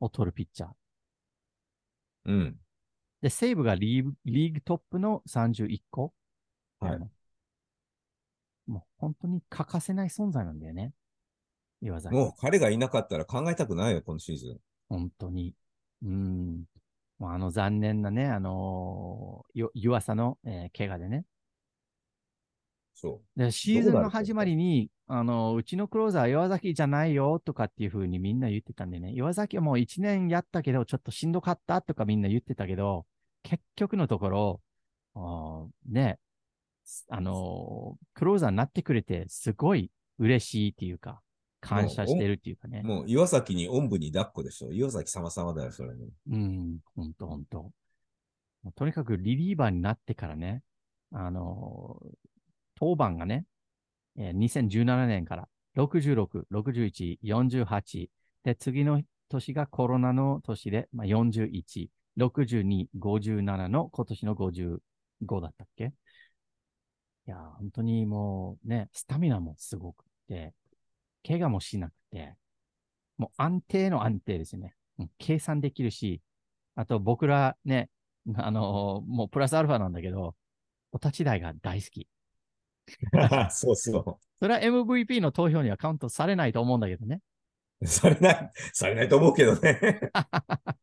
[0.00, 0.70] を取るピッチャー。
[2.26, 2.56] うん。
[3.22, 6.12] で、セーブがリーグリーグトップの31個。
[6.80, 7.10] はいうん
[8.66, 10.92] もう本当に欠かせない存在なんだよね。
[11.82, 12.14] 岩崎。
[12.14, 14.58] もう彼がいなかったら考えたくないよ、今シーズン。
[14.88, 15.54] 本当に。
[16.04, 16.64] うん。
[17.18, 21.24] もうあの残念なね、あのーよ湯浅の、えー怪我でね。
[23.00, 29.12] そで、シーズンの始まりに、あのーうちのクローザー岩崎じゃないよとかっていう風にみんな言ってたんでね。
[29.12, 33.06] 岩崎はもう1年やったけど、ちょっとしんどかったとかみんな言ってたけど、
[33.42, 34.60] 結局のとこ
[35.14, 36.18] ろ、ね、
[37.08, 41.22] あのークローザーになってくれて、すごい嬉しいっていうか、
[41.62, 42.86] 感謝してるっていうかねう。。
[42.86, 44.72] もう岩崎におんぶに抱っこでしょ。
[44.72, 46.04] 岩崎様様だよ、それね。
[46.30, 47.72] うん、ほんとほんと。
[48.74, 50.62] とにかくリリーバーになってからね、
[51.12, 52.19] あのー
[52.80, 53.44] 当番がね、
[54.16, 58.08] えー2017年から66、61、48、
[58.42, 64.78] で、次の年がコロナの年で、まあ、41、62、57の今年の55
[65.40, 65.92] だったっけ？
[67.26, 70.54] いや、本当にもうね、スタミナもすごくて、
[71.26, 72.34] 怪我もしなくて、
[73.18, 74.74] もう安定の安定ですね。
[75.18, 76.22] 計算できるし、
[76.74, 77.90] あと僕らね、
[78.36, 80.34] あのーもうプラスアルファなんだけど、
[80.92, 82.08] お立ち台が大好き。
[83.50, 87.20] そうそそれは MVP の投票にはカウントされないと思うんだけどね。
[87.80, 87.86] う。
[87.86, 90.00] されない、されないと思うけどね。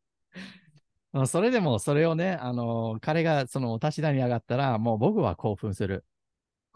[1.13, 6.06] あそれでもそれをね、あのー彼がそのお立ち台に上がったら、もう僕は興奮する。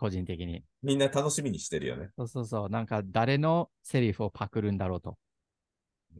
[0.02, 0.64] 個人的に。
[0.82, 2.10] みんな楽しみにしてるよね。
[2.18, 2.70] そうそうそう。
[2.70, 5.16] なんか誰のセリフをパクるんだろうと。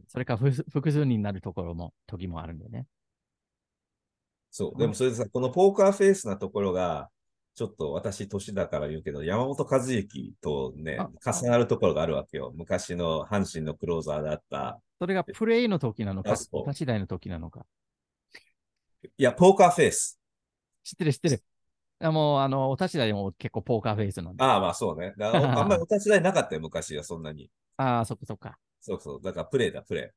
[0.06, 2.86] それか複数複数になるところも、時もあるんでね。
[4.52, 4.78] そう。
[4.78, 7.10] でもそれでさ、このポーカーフェイスなところが、
[7.54, 12.52] ちょっと私年だから言うけど、山本和之とねあ、重なるところがあるわけよ。
[12.56, 14.80] 昔の阪神のクローザーだった。
[14.98, 17.66] それがプレイの時なのか立ち台の時なのか。
[19.18, 20.18] いや、ポーカーフェイス。
[20.84, 21.42] 知ってる知ってる。
[22.00, 24.42] あもう、あの、お立ち台でも結構ポーカーフェイスなんで。
[24.42, 25.12] ああ、まあそうね。
[25.20, 27.50] あんまりお立ち台なかったよ、昔はそんなに。
[27.76, 28.58] ああ、そっかそっか。
[28.80, 29.20] そうそう。
[29.22, 30.12] だからプレイだ、プレ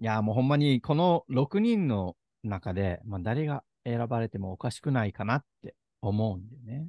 [0.00, 6.88] いや、もうほんまにこの6人の中で、まあ、誰が選ばれてもおかしくないかなって思うんだよね。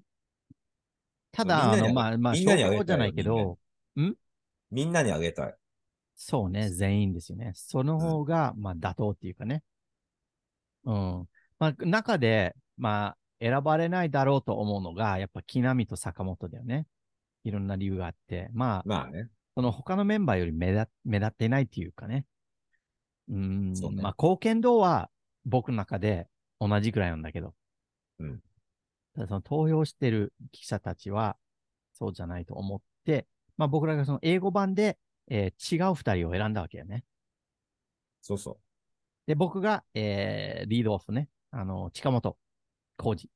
[1.31, 3.59] ただ、あの、まあ、まあ、みんなにあげたいよ証拠じゃないけど、
[3.97, 4.13] イ。
[4.71, 5.55] みんなにあげたい。
[6.15, 7.51] そうね、全員ですよね。
[7.55, 9.63] その方が、まあ、妥当っていうかね。
[10.85, 11.25] うん。
[11.59, 16.87] まあ、中で、まあ、選ばれないだろうと思うのが、やっぱ木浪と坂本だよね。
[17.43, 19.29] いろんな理由があって、まあ、まあね。
[19.55, 22.25] その他のメンバーより目立目立ってないっていうかね。
[23.29, 25.09] うーん、そうねまあ、貢献度は
[25.45, 26.27] 僕の中で
[26.59, 27.53] 同じくらいなんだけど。
[28.19, 28.41] うん
[29.15, 31.37] ただその投票してる記者たちは
[31.93, 33.25] そうじゃないと思って、
[33.57, 34.97] まあ僕らがその英語版で、
[35.29, 37.05] えー違う二人を選んだわけよね。
[38.21, 38.57] そうそ
[39.25, 42.37] で、僕が、えーリードオフね、あの、近本
[42.97, 43.29] 浩二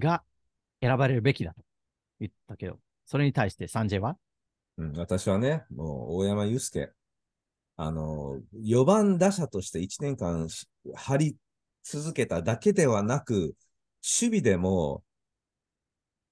[0.00, 0.24] が
[0.80, 1.62] 選ばれるべきだと
[2.20, 4.16] 言ったけど、それに対してサンジェは？
[4.78, 4.84] う。
[4.84, 6.90] うん、私はね、もう大山祐介、
[7.76, 11.36] あの、4番打者として1年間し張り
[11.84, 13.54] 続けただけではなく、
[14.02, 15.04] 守備でも、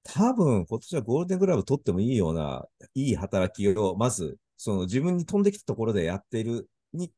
[0.05, 7.13] 多分今年はゴールデングラブ取ってもいいような、いい働きを、まず、その自分に飛んできたところでやっているに、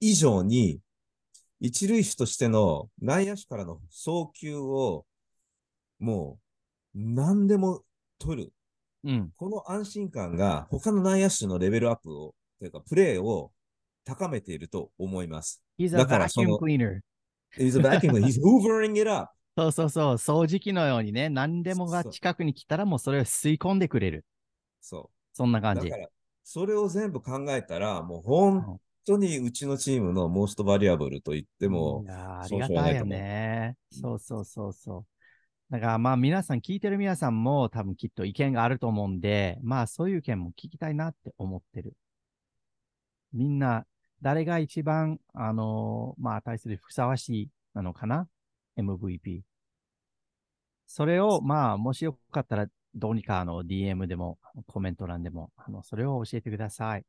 [0.00, 0.80] 以上に、
[1.60, 5.04] 一塁手としての内野手からの送球を、
[5.98, 6.38] も
[6.94, 7.82] う、何でも
[8.18, 8.52] 取る。
[9.04, 9.32] うん。
[9.36, 13.52] この安心感が他の内野手のレベルアップを、というか、プレーを
[14.04, 15.62] 高めていると思います。
[15.90, 16.58] だからその.
[17.56, 19.32] He's a vacuum, he's hoovering it up.
[19.56, 24.24] そうそうそう、掃除機のようにね、何でもが近くに来たらもうそれを吸い込んでくれる。
[24.80, 25.62] そそんなう。
[25.62, 25.96] 感じだか。
[25.96, 26.08] ら、
[26.44, 28.70] それを全部考えたら、もう本
[29.04, 33.76] 当にうちのチームのモーストバリアブルと言ってもい、やーありがたいよね。
[33.90, 35.06] そうそうそうそう。
[35.70, 41.94] だからまあ皆さん、聞いてる皆さんも多分きっと意見があると思うんで、まあそういう意見も聞きたいなって思ってる。
[43.32, 43.86] みんな、
[44.22, 48.28] 誰が一番、あのーまあ値するふさわしいなのかな
[48.76, 49.42] ?MVP。
[50.86, 57.04] それを、まあ、もしよかったら、どうにかあの DM でも、コメント欄でも、あの、それを教えてください。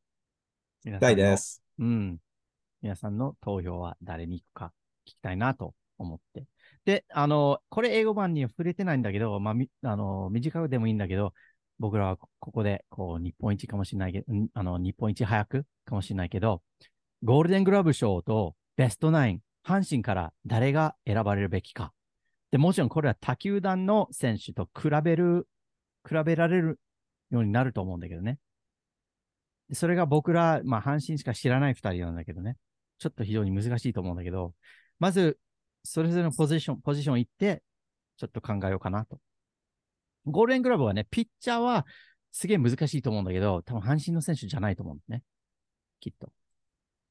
[0.83, 1.63] 皆さんです。
[1.79, 2.17] うん。
[2.81, 4.73] 皆さんの投票は誰に行くか
[5.05, 6.45] 聞きたいなと思って。
[6.85, 11.33] で、あの、これ英語版には触れてないんだけど、まあ、みあの、短くでもいいんだけど、
[11.79, 16.61] 僕らはこここで、こう、日本一かもしれないけど、んあの、日本一早くかもしれないけど、
[17.23, 21.91] ゴールデングラブ賞とベストナイン、阪神から誰が選ばれるべきか。
[22.51, 25.47] で、もちろんこれは他球団の選手と比べる、
[26.07, 26.79] 比べられる
[27.29, 28.39] ようになると思うんだけどね。
[29.73, 32.55] それが僕ら、まあ、阪神しか知らない二人なんだけどね。
[32.97, 34.53] ちょっと非常に難しいと思うんだけど、
[34.97, 35.37] まず、
[35.83, 37.63] それぞれのポジション、ポジション行って、
[38.17, 39.19] ちょっと考えようかなと。
[40.25, 41.85] ゴールデングラブはね、ピッチャーは
[42.31, 45.23] すげえ難しいと思うんだけど、多分阪神の選手じゃないと思うんだね。
[45.99, 46.31] きっと。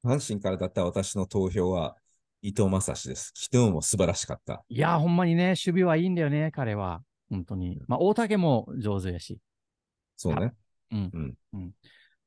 [0.05, 1.97] 阪神からだったら私の投票は
[2.43, 3.33] 伊藤正史です。
[3.35, 4.65] 昨日も素晴らしかった。
[4.69, 7.03] いやー、ほんまにね、守備はいいんだよね、彼は。
[7.31, 7.81] 本当に。
[7.89, 9.39] まあ、大竹も上手やし。
[10.17, 10.55] そうね。
[10.93, 11.11] うん。
[11.13, 11.73] うんうん。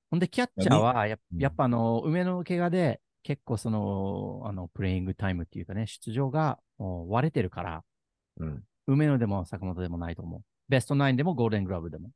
[0.10, 7.84] ほんで、キャッチャーはや、うんやっぱあの、梅野の怪我で、結構その、あの、プレイングタイムっていうかね、出場が割れてるから、
[8.38, 8.64] うん。
[8.88, 10.42] 梅野でも坂本でもないと思う。
[10.68, 12.12] ベストナインでもゴールデングラブでも。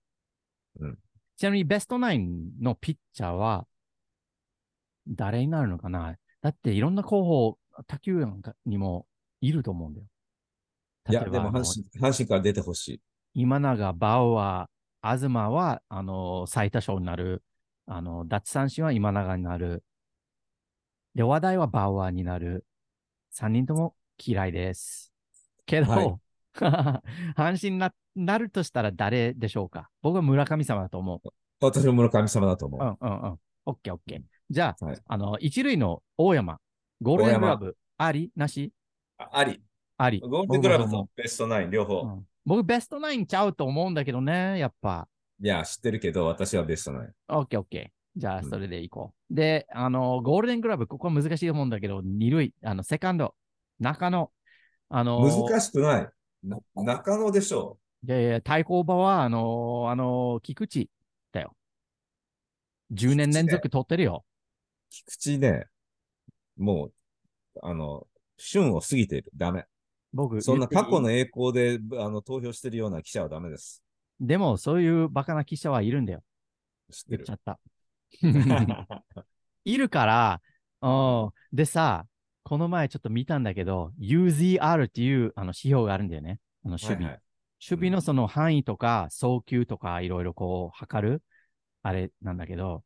[0.80, 0.98] うん
[1.38, 3.68] ちなみにベストナインのピッチャーは、
[5.08, 6.16] 誰になるのかな？
[6.42, 9.08] だっていろんな候補、他球団にも
[9.42, 10.08] いると思うんだよ。
[11.10, 13.02] いや、でも阪神阪神から出てほしい。
[13.34, 17.44] 今永、バウアー、東は、あの、最多勝になる。
[17.86, 19.84] あの、奪三振は今永になる。
[21.14, 22.66] で、話題はバウアーになる。
[23.30, 25.14] 三人とも嫌いです。
[25.66, 26.16] けど、はい
[26.56, 29.90] 阪神な、なるとしたら誰でしょうか？
[30.02, 31.30] 僕は村神様だと思う。
[31.60, 32.82] 私も村上様だと思う。
[32.82, 33.40] うんうんうん。
[33.66, 34.22] オッケーオッケー。
[34.50, 36.60] じゃあ、はいあの、一塁の大山、
[37.02, 38.72] ゴールデングラブ、ありなし？
[39.18, 39.62] ああり。
[39.98, 40.20] あり。
[40.20, 42.02] ゴールデングラブとベストナイン両方。
[42.02, 45.08] うん僕、ベストナインちゃうと思うんだけどね、やっぱ。
[45.42, 47.12] いや、知ってるけど、私はベストナイン。
[47.30, 48.20] オッケーオッケー。
[48.20, 49.36] じゃあ、うんそれでいこう。
[49.36, 53.34] で、あの、ゴールデングラブ、ここは難しいと思うんだけど、二塁、あの、セカンド、
[53.80, 54.32] 中野、
[54.90, 56.10] あの、難しくない。
[56.44, 60.90] な中野でしょいやいや、対抗馬は、あの、あの、菊池
[61.32, 61.56] だよ。
[62.92, 64.24] 10年連続取ってるよ。
[64.88, 64.90] う。
[64.90, 65.66] 菊池ね、
[66.58, 66.94] もう、
[67.62, 68.08] あの、
[68.38, 69.32] 旬を過ぎている。
[69.36, 69.66] ダメ。
[70.14, 73.84] 僕、そんな過去の栄光であの投票してるような記者はダメです。
[74.20, 76.24] でも、そういうバカな記者はいるんだよ。
[76.92, 77.52] 知ってる言っちゃ。
[77.52, 77.60] った。
[79.66, 80.42] いるから、
[80.82, 81.32] うん。
[81.56, 82.08] でさ、
[82.44, 86.40] この前ちょっと見たんだけど、UZR っていうあの指標があるんだよね。
[86.64, 86.96] あの守備。
[86.98, 87.22] はいはい
[87.68, 91.24] 守備のその範囲とか、送球とか、いろいろこう、測る、
[91.82, 92.84] あれなんだけど、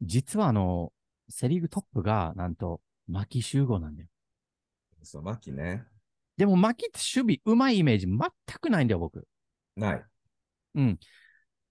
[0.00, 0.92] 実はあの、
[1.32, 4.08] セリーグトップが、なんと、牧秀悟なんだよ。
[5.02, 5.84] そう、牧ね。
[6.36, 8.18] でも、牧って守備、うまいイメージ全
[8.60, 9.26] くないんだよ、僕。
[9.76, 10.04] ない。
[10.74, 10.98] うん。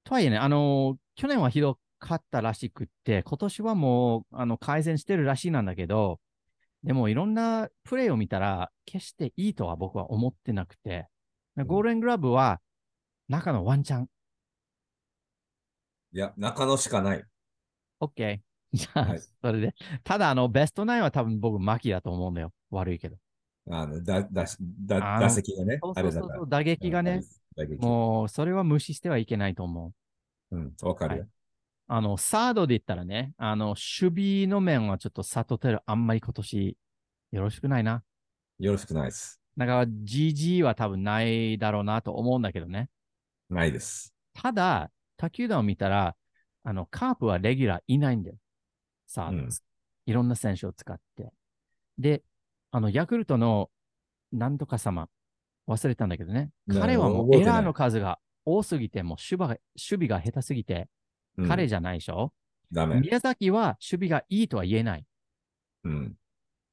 [0.04, 6.20] とはいえね、あのー去年はひどかったらしくって、今年はもう、あの、改善してるらしいなんだけど、
[6.84, 11.08] でもいろんなプレーを見たら、決していいとは僕は思ってなくて、
[11.62, 12.62] んゴールデングラブは
[13.30, 14.10] 中のワンチャン。
[16.14, 17.24] いや、中野しかない。
[18.00, 18.42] OK。
[18.74, 19.76] じゃあ、はいそれで。
[20.04, 22.54] ただ、あの、ベストナインは多分僕、マキだと思うんだよ。
[22.70, 23.18] 悪いけど。
[23.70, 26.50] あの、だ、だし、だ、打席がねそう、あれだからそうそうそう。
[26.50, 27.22] 打撃がね。
[27.80, 29.94] もう、それは無視してはいけないと思
[30.52, 30.56] う。
[30.56, 31.28] うん、わかるよ。
[31.88, 36.78] あの、サードで言ったらね、あの、守備の面はちょっと佐藤輝あんまり今年、
[37.32, 38.04] よろしくないな。
[38.60, 39.42] よろしくないです。
[39.58, 42.90] だから、GG は多分ないだろうなと思うんだけどね。
[43.50, 44.14] ないです。
[44.34, 46.16] ただ、他球団を見たら、
[46.64, 48.38] あの、カープはレギュラーいないんだよ。
[49.12, 49.50] さあ、うん
[50.06, 51.34] いろんな選手を使って。
[51.98, 52.24] で、
[52.72, 53.70] あの、ヤクルトの
[54.32, 55.10] なんとか様、
[55.68, 56.50] 忘れたんだけどね。
[56.66, 60.88] ね彼はもうエラーの数が多すぎて、もう守備が守備が下手すぎて、
[61.38, 62.34] うん彼じゃないでしょ、
[62.72, 63.00] ダメ。
[63.02, 65.06] 宮崎は守備がいいとは言えない。
[65.84, 66.16] うん。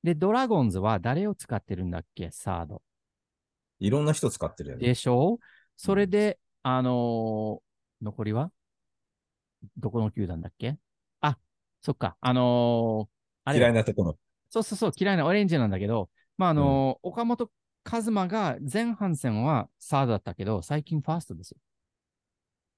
[0.05, 2.31] で、ドラゴンズは誰を使ってるんだっけ？
[2.31, 2.83] サード。
[3.81, 4.87] いろんな人使ってるよね。
[4.87, 5.39] でしょ？
[5.77, 8.53] それで、あのー残りは？
[9.77, 10.71] どこの球団だっけ？
[10.71, 10.77] あ、
[11.83, 12.17] そっか。
[12.21, 14.19] あのーあれ嫌いなところ。
[14.51, 17.51] そうそうそう、嫌いなオレンジなんだけど、まあ、あのー岡本
[17.91, 21.59] 和真が前半戦はサードだったけど、最近ファーストですよ。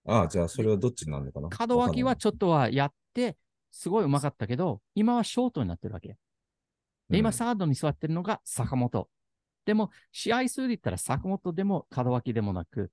[0.07, 1.66] ああ、じゃあそれはどっちになるのかな？
[1.66, 3.36] 門脇はちょっっとはやって、
[3.72, 6.16] すごいうまかったけど、今はショートになってるわけ。
[7.09, 9.09] で、今、サードに座ってるのが坂本。
[9.64, 12.90] でも、試合数で言ったら坂本でも門脇でもなく、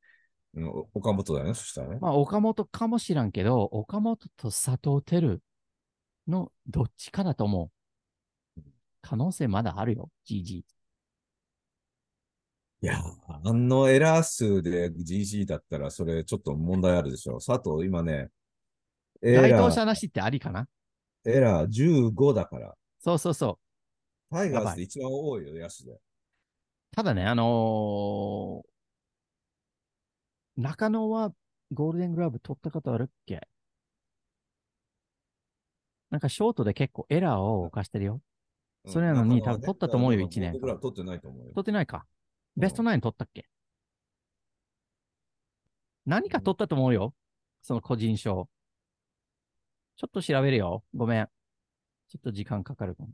[0.93, 1.99] 岡本だよね、そしたらね。
[2.01, 5.39] まあ、岡本かもしらんけど、岡本と佐藤輝
[6.27, 7.71] のどっちかだと思
[8.57, 8.61] う。
[9.01, 10.63] 可能性まだあるよ、GG。
[12.81, 17.39] いや、あのエラー数で GG だったら、それちょっと問題あるでしょ。
[17.39, 18.29] 佐藤、今ね、
[19.21, 20.67] エ該当ラー、者なしってありかな？
[21.25, 22.75] エラー15だから。
[22.99, 23.59] そうそうそ
[24.31, 24.35] う。
[24.35, 25.97] タイガースで一番多いよ、野手で。
[26.91, 28.67] ただね、あのー
[30.61, 31.31] 中野は
[31.71, 33.47] ゴールデングラブ取ったことあるっけ？
[36.09, 38.21] なんかショートで結構エラーを犯してるよ。
[38.85, 41.53] それなのに多分取ったと思うよ一年間僕ら取ってないと思うよ。
[41.53, 41.97] 取ってないか。
[41.97, 42.01] うん
[42.59, 43.47] ベストナイン取ったっけ？
[46.07, 47.13] 何か取ったと思うよ。
[47.61, 48.49] その個人賞。
[49.95, 50.83] ちょっと調べるよ。
[50.95, 51.29] ごめん。
[52.09, 53.09] ちょっと時間かかるかも。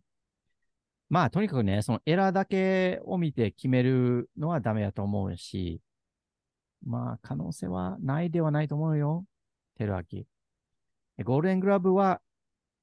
[1.10, 5.82] まあ、とにかくね、そのエラーだけを見て決めるのはダメだと思うし、
[6.86, 9.26] まあ、可能性はないではないと思うよ。
[9.78, 10.26] テルアキ。
[11.18, 12.22] でゴールデングラブは、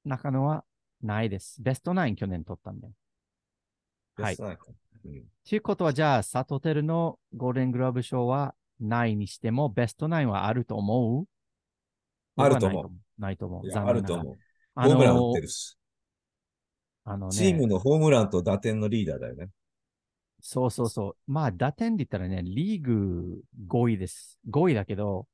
[0.05, 0.63] 中野は
[1.01, 1.61] ないです。
[1.61, 2.93] ベストナイン去年取ったんだよ。
[4.17, 11.25] はいベストナインかうんということは、じゃあ、佐藤輝のゴールデングラブ賞はないにしても、ベストナインはあると思う？
[12.35, 12.85] あると思う。
[12.85, 12.89] う。
[13.19, 13.71] ないと思う。
[13.71, 14.37] 残念あると思う。
[14.75, 15.77] ホームラン打ってるし。
[17.03, 19.49] あのね、チームのホームランと打点のリーダーだよね。
[20.39, 21.31] そうそうそう。
[21.31, 24.39] まあ、打点で言ったらね、リーグ5位です。
[24.49, 25.27] 5位だけど、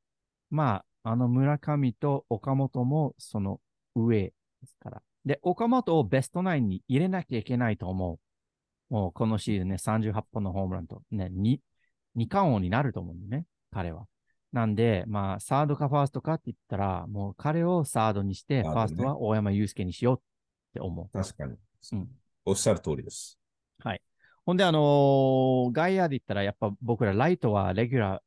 [0.49, 3.59] まあ、あの村上と岡本もその
[3.95, 4.33] 上
[4.67, 5.01] ですから。
[5.25, 8.19] で、岡本をベストナインに入れなきゃいけないと思
[8.89, 8.93] う。
[8.93, 11.57] もうこのシーズンね、38本のホームランと、ね、2、
[12.15, 14.05] 二冠王になると思うんだよね、彼は。
[14.53, 20.21] なんで、まあ、サードかファーストかって言ったら、もう彼をサードにして、ファーストは大山祐介にしようっ
[20.73, 21.55] て思確かに。
[21.93, 22.07] うん
[22.49, 23.37] おっしゃる通りです。
[23.83, 23.87] う。
[23.87, 24.01] はい。
[24.45, 28.21] ほんで、あのー外野で言ったら、やっぱ僕らライトはレギュラー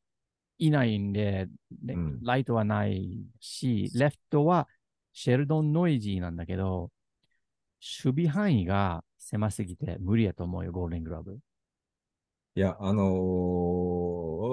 [0.59, 4.69] いないんで、でうんライトはないし、レフトは
[5.23, 6.91] シェルドン・ノイジーなんだけど、
[8.05, 11.39] 守備範囲が狭すぎて無理やと思うよ、ゴールデングラブ。
[12.55, 13.07] いや、あのー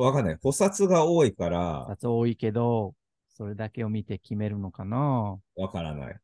[0.04, 0.38] わかんない。
[0.44, 2.94] 補殺が多いから、二つ多いけど、
[3.30, 6.20] それだけを見て決めるのかなわからない。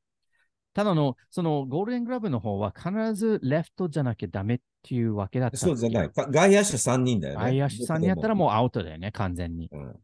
[0.73, 6.09] ただの、そのゴールデングラブの方は必ずレフトじゃなきゃダメっていうわけだったそうじゃない。
[6.09, 7.45] か外野手3人だよね。
[7.45, 9.69] 外野手さんにやったらもうアウトだよね、完全に。
[9.71, 9.95] うん。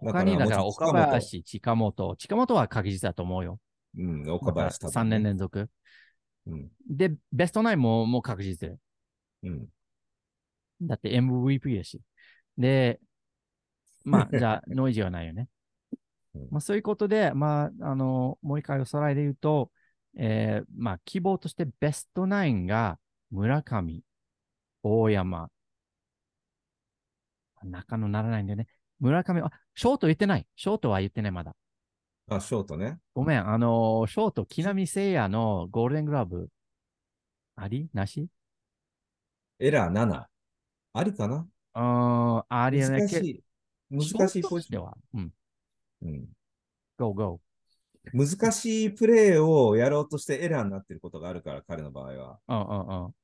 [0.00, 3.60] 他に、だから岡林、近本、近本は確実だと思うよ。
[3.96, 5.68] うん、岡林多分、3年連続。
[6.46, 6.68] うん。
[6.88, 8.76] で、ベストナインももう確実で。
[9.42, 9.66] うん。
[10.82, 12.00] だって MVP だし。
[12.56, 13.00] で、
[14.04, 15.48] まあ、 じゃあ、ノイジーはないよね
[16.34, 16.48] うん。
[16.50, 19.70] まあ、そういうことで、まあ、あの、もう一回おさらいで言うと、
[20.16, 22.98] えーまあ、希望としてベストナインが
[23.30, 24.02] 村上、
[24.82, 25.50] 大山、
[27.62, 28.66] 中野ならないんだよね。
[29.00, 30.46] 村上、あ、ショート言ってない。
[30.54, 31.56] ショートは言ってない、まだ。
[32.28, 32.98] あ、ショートね。
[33.14, 36.48] ごめん、あのショート、木浪聖也のゴールデングラブ、
[37.56, 37.88] あり？
[37.92, 38.28] なし？
[39.58, 40.26] エラー7。
[40.92, 41.46] ありかな？
[41.74, 43.06] うーん、ありやね。
[43.08, 43.42] け難しい。
[43.90, 44.78] 難しいポジション。
[44.78, 44.96] では？
[45.14, 45.32] うん。
[46.02, 46.28] うん。
[46.96, 47.40] go, go.
[48.12, 52.38] 難しいプレーをやろうとしてエラーになってることがあるから、彼の場合は。
[52.48, 53.14] うんうんうん。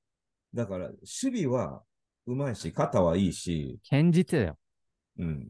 [0.52, 1.82] だから、守備は
[2.26, 4.58] うまいし、肩はいいし、堅実だよ。
[5.18, 5.48] うん。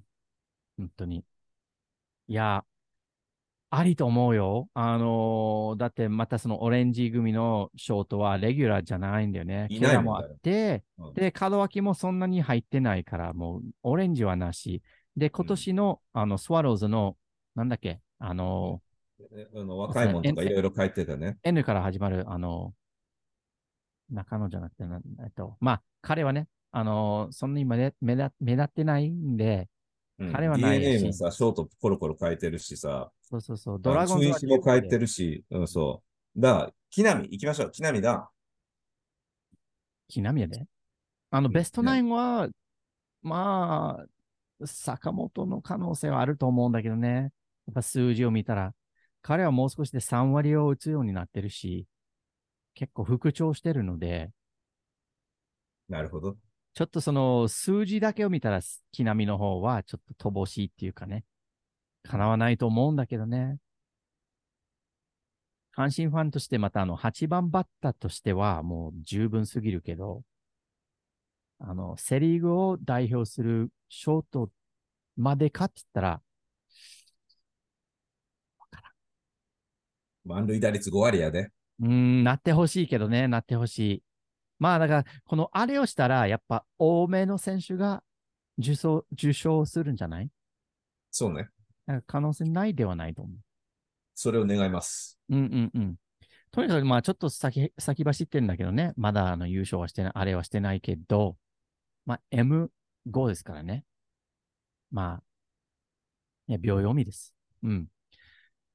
[0.76, 1.24] 本当に。
[2.28, 2.64] いや、
[3.70, 4.68] ありと思うよ。
[4.74, 9.66] あのーだってまたそのオレンジ組のショートはレギュラーじゃないんだよね。
[9.70, 14.82] いないもん怪我もあって、うんで、門脇もそんなに入ってないから、もうオレンジはなし。
[15.16, 17.16] で、今年の、あの、スワローズの、
[17.54, 18.82] なんだっけ、あの
[19.32, 21.36] えあの若いもんとかいろいろ書いてたね。
[21.42, 22.86] ー N から始まる、あのー
[24.14, 29.68] 中野じゃなくてな、えっと、まあ、彼はね、あのーそんなに目立目立目立ってないんで、
[30.18, 36.02] うん彼はないし DNA もさ、ショートコロコロ書いてるしさ、そうそうそう、ドラゴンズも書いてるし、うん、そ
[36.36, 36.40] う。
[36.40, 37.70] だ木浪、行きましょう。
[37.70, 38.30] 木浪だ。
[40.08, 40.66] 木浪やで。
[41.30, 42.48] あの、うんベストナインは、
[43.22, 43.98] ま
[44.62, 47.32] あ、坂本の可能性はあると思うんだけどね。
[47.66, 48.74] やっぱ数字を見たら、
[49.22, 51.86] 彼はもう少しで3割を打つようになってるし、
[52.74, 54.30] 結構復調してるので、
[55.88, 56.36] なるほど。
[56.76, 58.60] ちょっとその数字だけを見たら、
[58.92, 61.24] 木浪の方はちょっと乏しいっていうかね、
[62.02, 63.56] 叶わないと思うんだけどね。
[65.74, 70.22] 阪神ファンとしてまたあの8番バッターとしてはもう十分すぎるけど、
[71.60, 74.50] あの、セリーグを代表するショート
[75.16, 76.22] までかって言ったら、
[80.26, 81.48] 満塁打率5割やで。
[81.80, 84.05] うーん、なってほしいけどね、なってほしい。
[84.59, 88.02] まあだから、このあれをしたら、やっぱ多めの選手が
[88.59, 90.30] 受賞、受賞するんじゃない？
[91.11, 91.48] そうね。
[91.86, 93.36] だから可能性ないではないと思う。
[94.14, 95.18] それを願います。
[95.28, 95.96] うんうんうん。
[96.50, 98.94] とにかく、まあちょっと先、先走ってんだけどね。
[98.96, 101.36] まだあの優勝はしてない、あれはしてないけど、
[102.07, 103.84] まあ M5 ですからね。
[104.90, 105.22] まあ、
[106.50, 107.34] ね、秒読みです。
[107.62, 107.88] うん。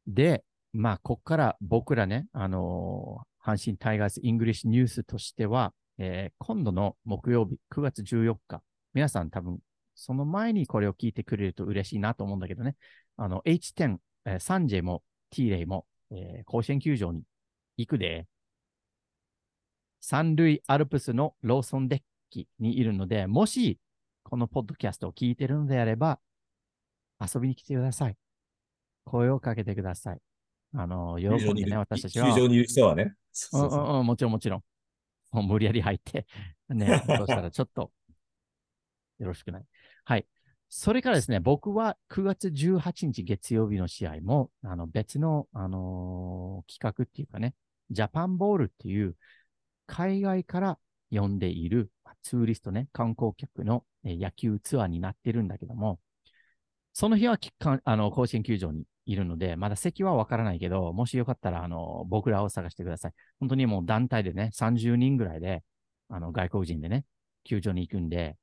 [0.06, 8.62] で、まあ、こっから僕らね、あのー阪神タイガース English News としては、えー今度の木曜日、9月14日、
[8.94, 9.60] 皆さん多分、
[9.96, 12.76] その前にこれを聞いてくれると嬉しいなと思うんだけどね、
[13.18, 17.24] あの、H10、えーサンジェも T レイも、えー甲子園球場に
[17.78, 18.28] 行くで、
[20.02, 23.80] 三塁アルプスのローソンデッキにいるので、もし、
[24.24, 26.20] このポッドキャストを聞いてるのであれば、
[27.20, 28.18] 遊びに来てください。
[29.06, 30.22] 声をかけてください。
[30.74, 32.34] あの、喜んでね、私たちは。
[32.34, 33.04] 球場にいる人はね。
[33.04, 34.64] うそうううんうん、もちろんもちろん。
[35.32, 36.26] もう無理やり入って、
[36.70, 37.92] ね、 そうしたらちょっと、
[39.20, 39.66] よろしくない？
[40.04, 40.26] はい。
[40.70, 47.56] それからですね、僕は9月18日月曜日の試合も、あの、別の、あのー企画っていうかね、
[47.90, 49.16] ジャパンボールっていう、
[49.86, 56.00] 海外から呼んでいる、まあツーリストね、観光客の、えー野球ツアーになってるんだけども、
[56.94, 63.14] その日はきかんあの甲子園球場にいるので、まだ席はわからないけど、もしよかったら、あの、僕らを探してください。
[63.40, 65.64] 本当にもう団体でね、30人ぐらいで、
[66.10, 67.06] あの、外国人でね、
[67.44, 68.38] 球場に行くんで、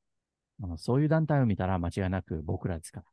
[0.63, 3.07] あのそういう団体を見たら間違いなく僕らですから。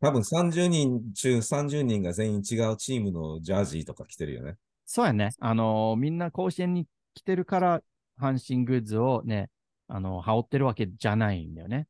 [0.00, 4.56] 多分30人中30人が全員違うチームのジャージーとか着てるよね。
[4.84, 5.30] そうやね。
[5.40, 7.82] あのみんな甲子園に来てるから、
[8.20, 9.48] 阪神グッズをね、
[9.88, 11.86] あの、羽織ってるわけじゃないんだよね。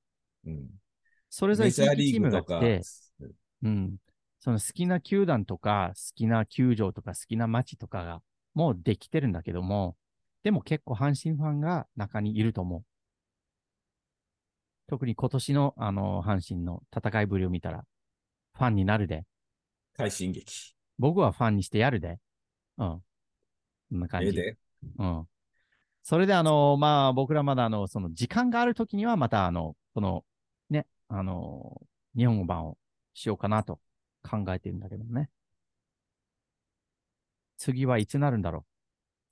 [0.47, 0.69] うん。
[1.29, 2.81] それぞれ地域チームが来て、
[3.63, 3.97] うん。
[4.43, 8.23] その好きな球団とか、好きな球場とか、好きな街とかが、
[8.55, 9.97] もうできてるんだけども、
[10.43, 12.85] でも結構阪神ファンが中にいると思う。
[14.89, 17.85] 特に今年の、あの、阪神の戦いぶりを見たら、
[18.55, 19.27] ファンになるで。
[19.97, 20.75] 快進撃。
[20.99, 22.19] 僕はファンにしてやるで。
[22.79, 23.03] うん。
[23.91, 24.27] そんな感じ。
[24.27, 24.59] ええで。
[24.99, 25.29] うん。
[26.03, 30.25] それで、あの、まあ、僕らまだ、あの、その、時間があるときには、また、あの、この、
[30.69, 31.81] ね、あの、
[32.17, 32.77] 日本語版を
[33.15, 33.79] しようかなと
[34.23, 35.31] 考えてるんだけどね。
[37.59, 38.67] 次はいつなるんだろ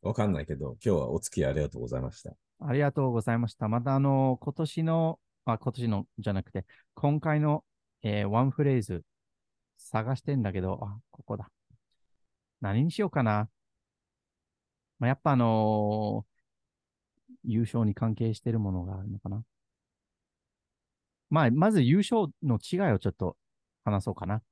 [0.02, 2.30] わかんないけど、今日はお付き合いありがとうございました。
[2.30, 2.36] う。
[2.60, 3.68] ありがとうございました。
[3.68, 6.64] また、あの、今年の、あ、今年のじゃなくて、
[6.94, 7.64] 今回の、
[8.02, 9.04] えーワンフレーズ、
[9.78, 11.50] 探してんだけど、あ、ここだ。
[12.60, 13.48] 何にしようかな。
[14.98, 16.30] まあ、やっぱあのー
[17.44, 19.44] 優勝に関係してるものがあるのかな。
[21.30, 23.36] まあ、まず優勝の違いをちょっと
[23.84, 24.42] 話そうかな。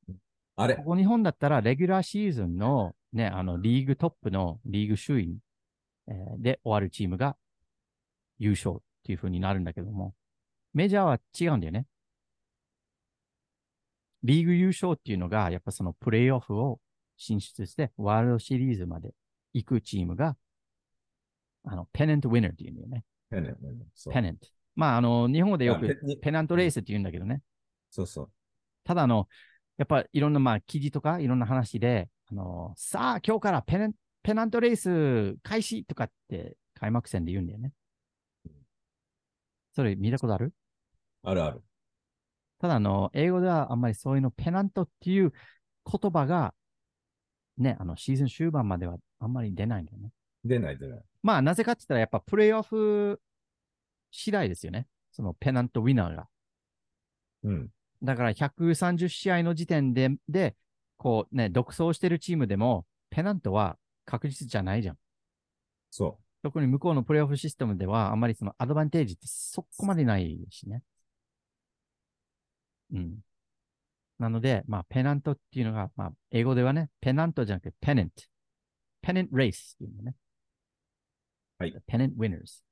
[0.61, 5.38] あれここ日本だったら、レギュラーシーズンのね、あの、リーグトップのリーグ首位、
[6.09, 7.36] えーで終わるチームが
[8.38, 10.14] 優勝っていう風になるんだけども、
[10.74, 11.86] メジャーは違うんだよね。
[14.24, 16.80] リーグ優勝っていうのが、やっぱそのプレイオフを
[17.16, 19.14] 進出して、ワールドシリーズまで
[19.54, 20.36] 行くチームが、
[21.64, 23.04] あの、ペナントウィナーっていうんだよね。
[23.30, 23.54] ペネ
[23.94, 24.48] そうペナント。
[24.74, 27.42] まあ、あの、日本語でよくあペナントレースって言うんだけどね。
[27.90, 28.30] そうそう。
[28.84, 29.28] ただあの、
[29.78, 37.72] やっぱいろんなまあ記事とかいろんな話で、あの、さあ今日からペナンペナントレース開始とかって開幕戦で言うんだよね。
[39.74, 40.52] それ見たことある？
[41.22, 41.62] あるある。
[42.60, 45.32] ただ、あの、英語ではあんまりそういうのペナントっていう
[45.84, 46.52] 言葉が、
[47.56, 50.10] ね、あの、シーズン終盤まではあんまり出ないんだよね。
[50.44, 51.00] 出ない出ない。
[51.22, 53.20] まあ、なぜかって言ったら、やっぱプレイオフ
[54.10, 54.88] 次第ですよね。
[55.12, 56.26] そのペナントウィナーが。
[57.44, 57.68] うん。
[58.03, 60.57] だから130試合の時点で、で、
[60.96, 64.99] こうね、独走してるチームでも、ペナントは確実じゃないじゃん。
[65.90, 70.82] そ特に向こうのプレイオフシステムでは、あんまりそのアドバンテージってそこまでないしね。
[72.92, 73.18] うん。
[74.18, 78.22] なので、まあ、ペナントっていうのが、まあ、英語ではね、ペナントじゃなくて、ペネント。
[79.03, 80.14] ペネントレースっていうのね。
[81.59, 81.74] はい。
[81.86, 82.62] ペネントウィナーズ。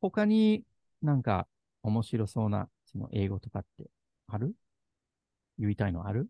[0.00, 0.64] 他に
[1.02, 1.46] なんか
[1.82, 3.90] 面白そうな、その英語とかって
[4.28, 4.54] ある？
[5.58, 6.28] 言いたいのある？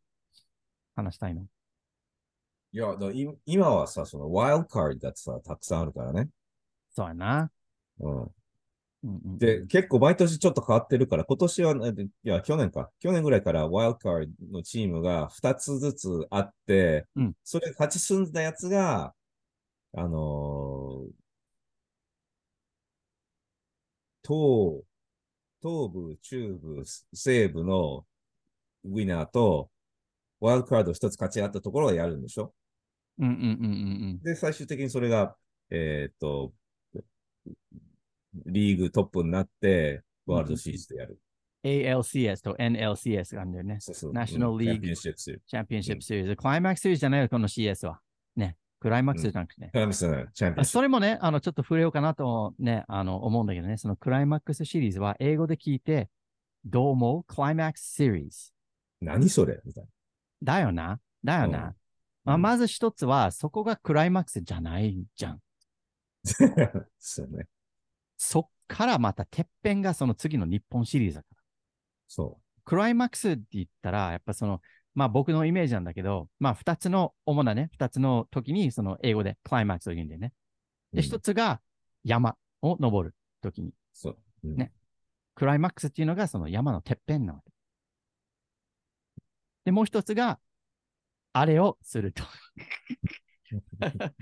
[0.95, 1.43] 話したいの？
[1.43, 1.49] う。
[2.73, 3.11] いや、だ
[3.47, 6.29] 今はさ、そのワイルドカードだってさ、たくさんあるからね。
[6.95, 7.51] そうやな。
[8.01, 8.23] うん。
[9.05, 12.91] うんうん、で、結構毎年ちょっと変わってるから、今年は、ね、いや、去年か。
[13.01, 19.15] 去年ぐらいからワイルドカードのチームが2つずつあって、うんそれ勝ち進んだやつが、
[19.95, 21.13] あのー
[24.25, 24.83] 東、
[25.63, 26.83] 東部、中部、
[27.13, 28.05] 西部の
[28.85, 29.71] ウィナーと、
[30.41, 32.53] ワイルドカード一つ勝ち上がったところがやるんでしょ？
[33.19, 35.37] うんうんうんうんで、最終的にそれが、
[35.71, 36.53] えーっと、
[38.47, 41.19] リーグトップになって、ワールドシリーズでやる。
[41.65, 41.71] うん。
[41.71, 43.77] ALCS と NLCS があるんだよね。
[43.81, 44.13] そうそう。
[44.13, 45.41] National うん League チャンピオンシップス。
[45.47, 46.37] チャンピオンシップシリーズ。
[46.37, 48.01] クライマックスシリーズじゃないよ、この CS は。
[48.35, 48.57] ね。
[48.83, 49.71] クライマックスじゃなくてね。
[49.73, 56.09] クライマックスのチャンピオンあシッそれもね、あの、ちょっと触れようかなとね、あの、思うんだけどね、そのクライマックスシリーズは英語で聞いて、
[56.65, 57.25] どう思う？
[57.25, 58.51] クライマックスシリーズ。
[58.99, 59.05] プ。
[59.07, 59.61] 何それ？
[59.65, 59.85] みたい
[60.43, 60.99] だよな。
[61.23, 61.59] だよな。
[61.59, 61.75] うん
[62.25, 65.33] まあ、まず一つは、そこがクライマックスじゃないじゃん。
[65.35, 65.41] な。
[66.99, 67.47] そうね。
[68.17, 71.37] そっからまたてっぺんがその次の日本シリーズだから。
[72.07, 74.61] そクライマックスって言ったら、やっぱその、
[74.95, 80.33] まあ僕のイメージなんだけど、まあ二つの、主なね、二つの時にその英語でクライマックスを言うんだよね。
[80.93, 80.97] う。
[80.97, 81.61] で、うん一つが
[82.05, 84.19] 山を登る時に、そう。
[84.45, 84.73] うんね
[85.35, 87.53] クライマックスっていうのがその山のてっぺんなわけ。
[89.65, 90.39] で、もう一つが、
[91.33, 92.23] あれをすると。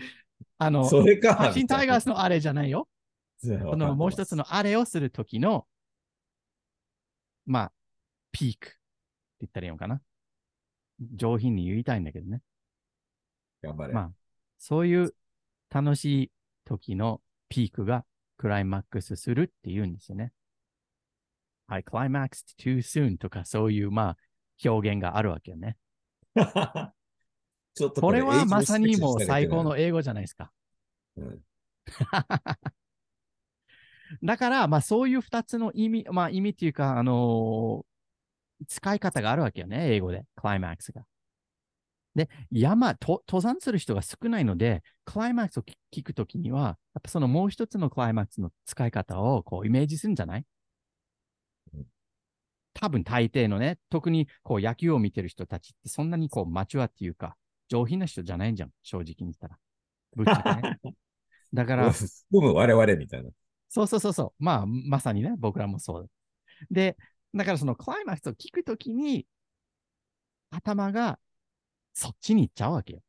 [0.59, 1.33] あの、それか。
[1.33, 2.89] 阪神タイガースのあれじゃないよ。
[3.39, 5.67] そそのもう一つのあれをするときの、
[7.47, 7.73] まあ、
[8.33, 8.77] ピークって
[9.41, 10.03] 言ったらいいのかな。
[11.15, 12.43] 上品に言いたいんだけどね。
[13.63, 13.93] 頑張れ。
[13.93, 14.13] まあ、
[14.59, 15.15] そういう
[15.71, 16.31] 楽しい
[16.65, 18.05] 時のピークが
[18.37, 20.33] クライマックスするって言うんですよね。
[21.67, 24.17] はい、クライマックス too soon とかそういう、まあ、
[24.69, 25.77] 表現があるわけよね。
[27.75, 30.53] ちょっとこれはまさにもう最高の英語じゃないですか。
[31.17, 31.41] うん
[34.23, 37.90] だから、まあそういう二つの意味、まあ意味っていうか、あのー
[38.69, 41.03] 使い方があるわけよね、英語で、クライマックスが。
[42.15, 50.45] で、山、と登山する人が少ないので、クライマックスを聞聞くときには、やっぱそのもう一つのクライマックスの使い方をこうイメージするんじゃない？
[51.75, 51.87] うん
[52.73, 57.37] 多分大抵のね、特にこう野球を見てる人たちってそんなにこうマチュアっていうか、
[57.69, 59.59] 上品な人じゃないんじゃん、正直に言ったら。
[60.17, 60.81] ぶっちゃけね。
[61.53, 63.31] だから、含む我々みたいな。
[63.69, 64.45] そうそうそうそう。
[64.45, 66.11] まあ、まさにね、僕らもそう。
[66.71, 66.97] で、
[67.35, 69.27] だからそのクライマックスを聞くときに、
[70.51, 71.19] 頭が
[71.95, 73.01] そっちに行っちゃうわけよ。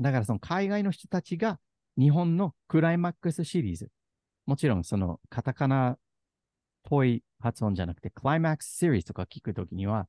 [0.00, 1.58] だからその海外の人たちが
[1.98, 3.90] 日本のクライマックスシリーズ、
[4.46, 5.98] もちろんそのカタカナっ
[6.84, 10.08] ぽい発音じゃなくて、クライマックスシリーズとか聞くときには、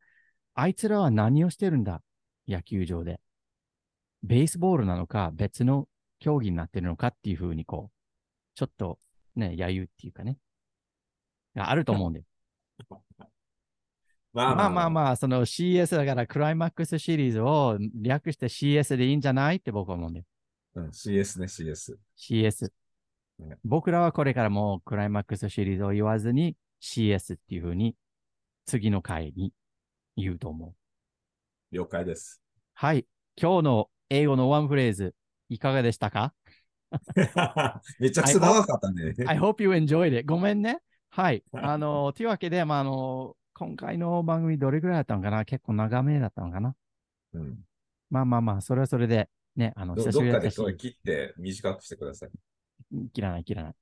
[0.55, 2.01] あいつらは何をしてるんだ？
[2.47, 3.19] 野球場で。
[4.23, 5.87] ベースボールなのか、別の
[6.19, 7.95] 競技になってるのかっていうふうにこう、
[8.55, 8.97] ちょっと
[9.35, 10.37] ね、揶揄っていうかね。
[11.55, 12.23] があると思うんで。
[14.33, 14.89] ま まあまああ。
[14.89, 20.23] まあ、その CS だからクライマックスシリーズを略して CS でいいんじゃないって僕は思うんで。
[20.75, 21.97] うん、CS ね、CS。
[22.17, 22.71] CS
[23.39, 23.57] ね。
[23.63, 27.95] 僕らはこれからもうクライマックスシリーズを言わずに CS っていうふうに
[28.65, 29.53] 次の回に
[30.15, 30.75] 言うと思う。
[31.75, 32.41] 了解です。
[32.73, 33.05] はい。
[33.35, 35.15] 今日の英語のワンフレーズ、
[35.49, 36.33] いかがでしたか？
[37.99, 39.15] めちゃくちゃ長かったね。
[39.25, 40.27] I hope you enjoyed it.
[40.27, 40.79] ごめんね。
[41.15, 41.43] はい。
[41.53, 45.45] あの、というわけで、まあ、あの、今回の番組どれぐらいだったのかな？
[45.45, 46.75] 結構長めだったのかな？
[47.33, 47.59] うん、
[48.09, 52.31] まあまあまあ、それはそれで、ね、あの、ど久しどっかでぶりだったし、これ切って短くしてください。
[53.13, 53.75] 切らない切らない。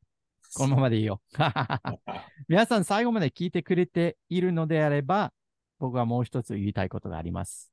[0.55, 1.21] このままでいいよ。
[2.49, 5.32] 皆さん最後まで聞いてくれているのであれば、
[5.79, 7.71] 僕はもう一つ言いたいことがあります。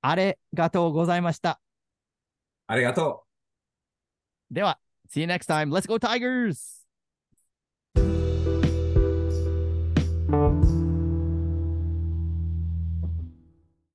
[0.00, 1.60] あれがとうございました。
[2.68, 3.24] ありがと
[4.50, 4.54] う。
[4.54, 5.70] では、See you next time.
[5.70, 6.79] Let's go Tigers!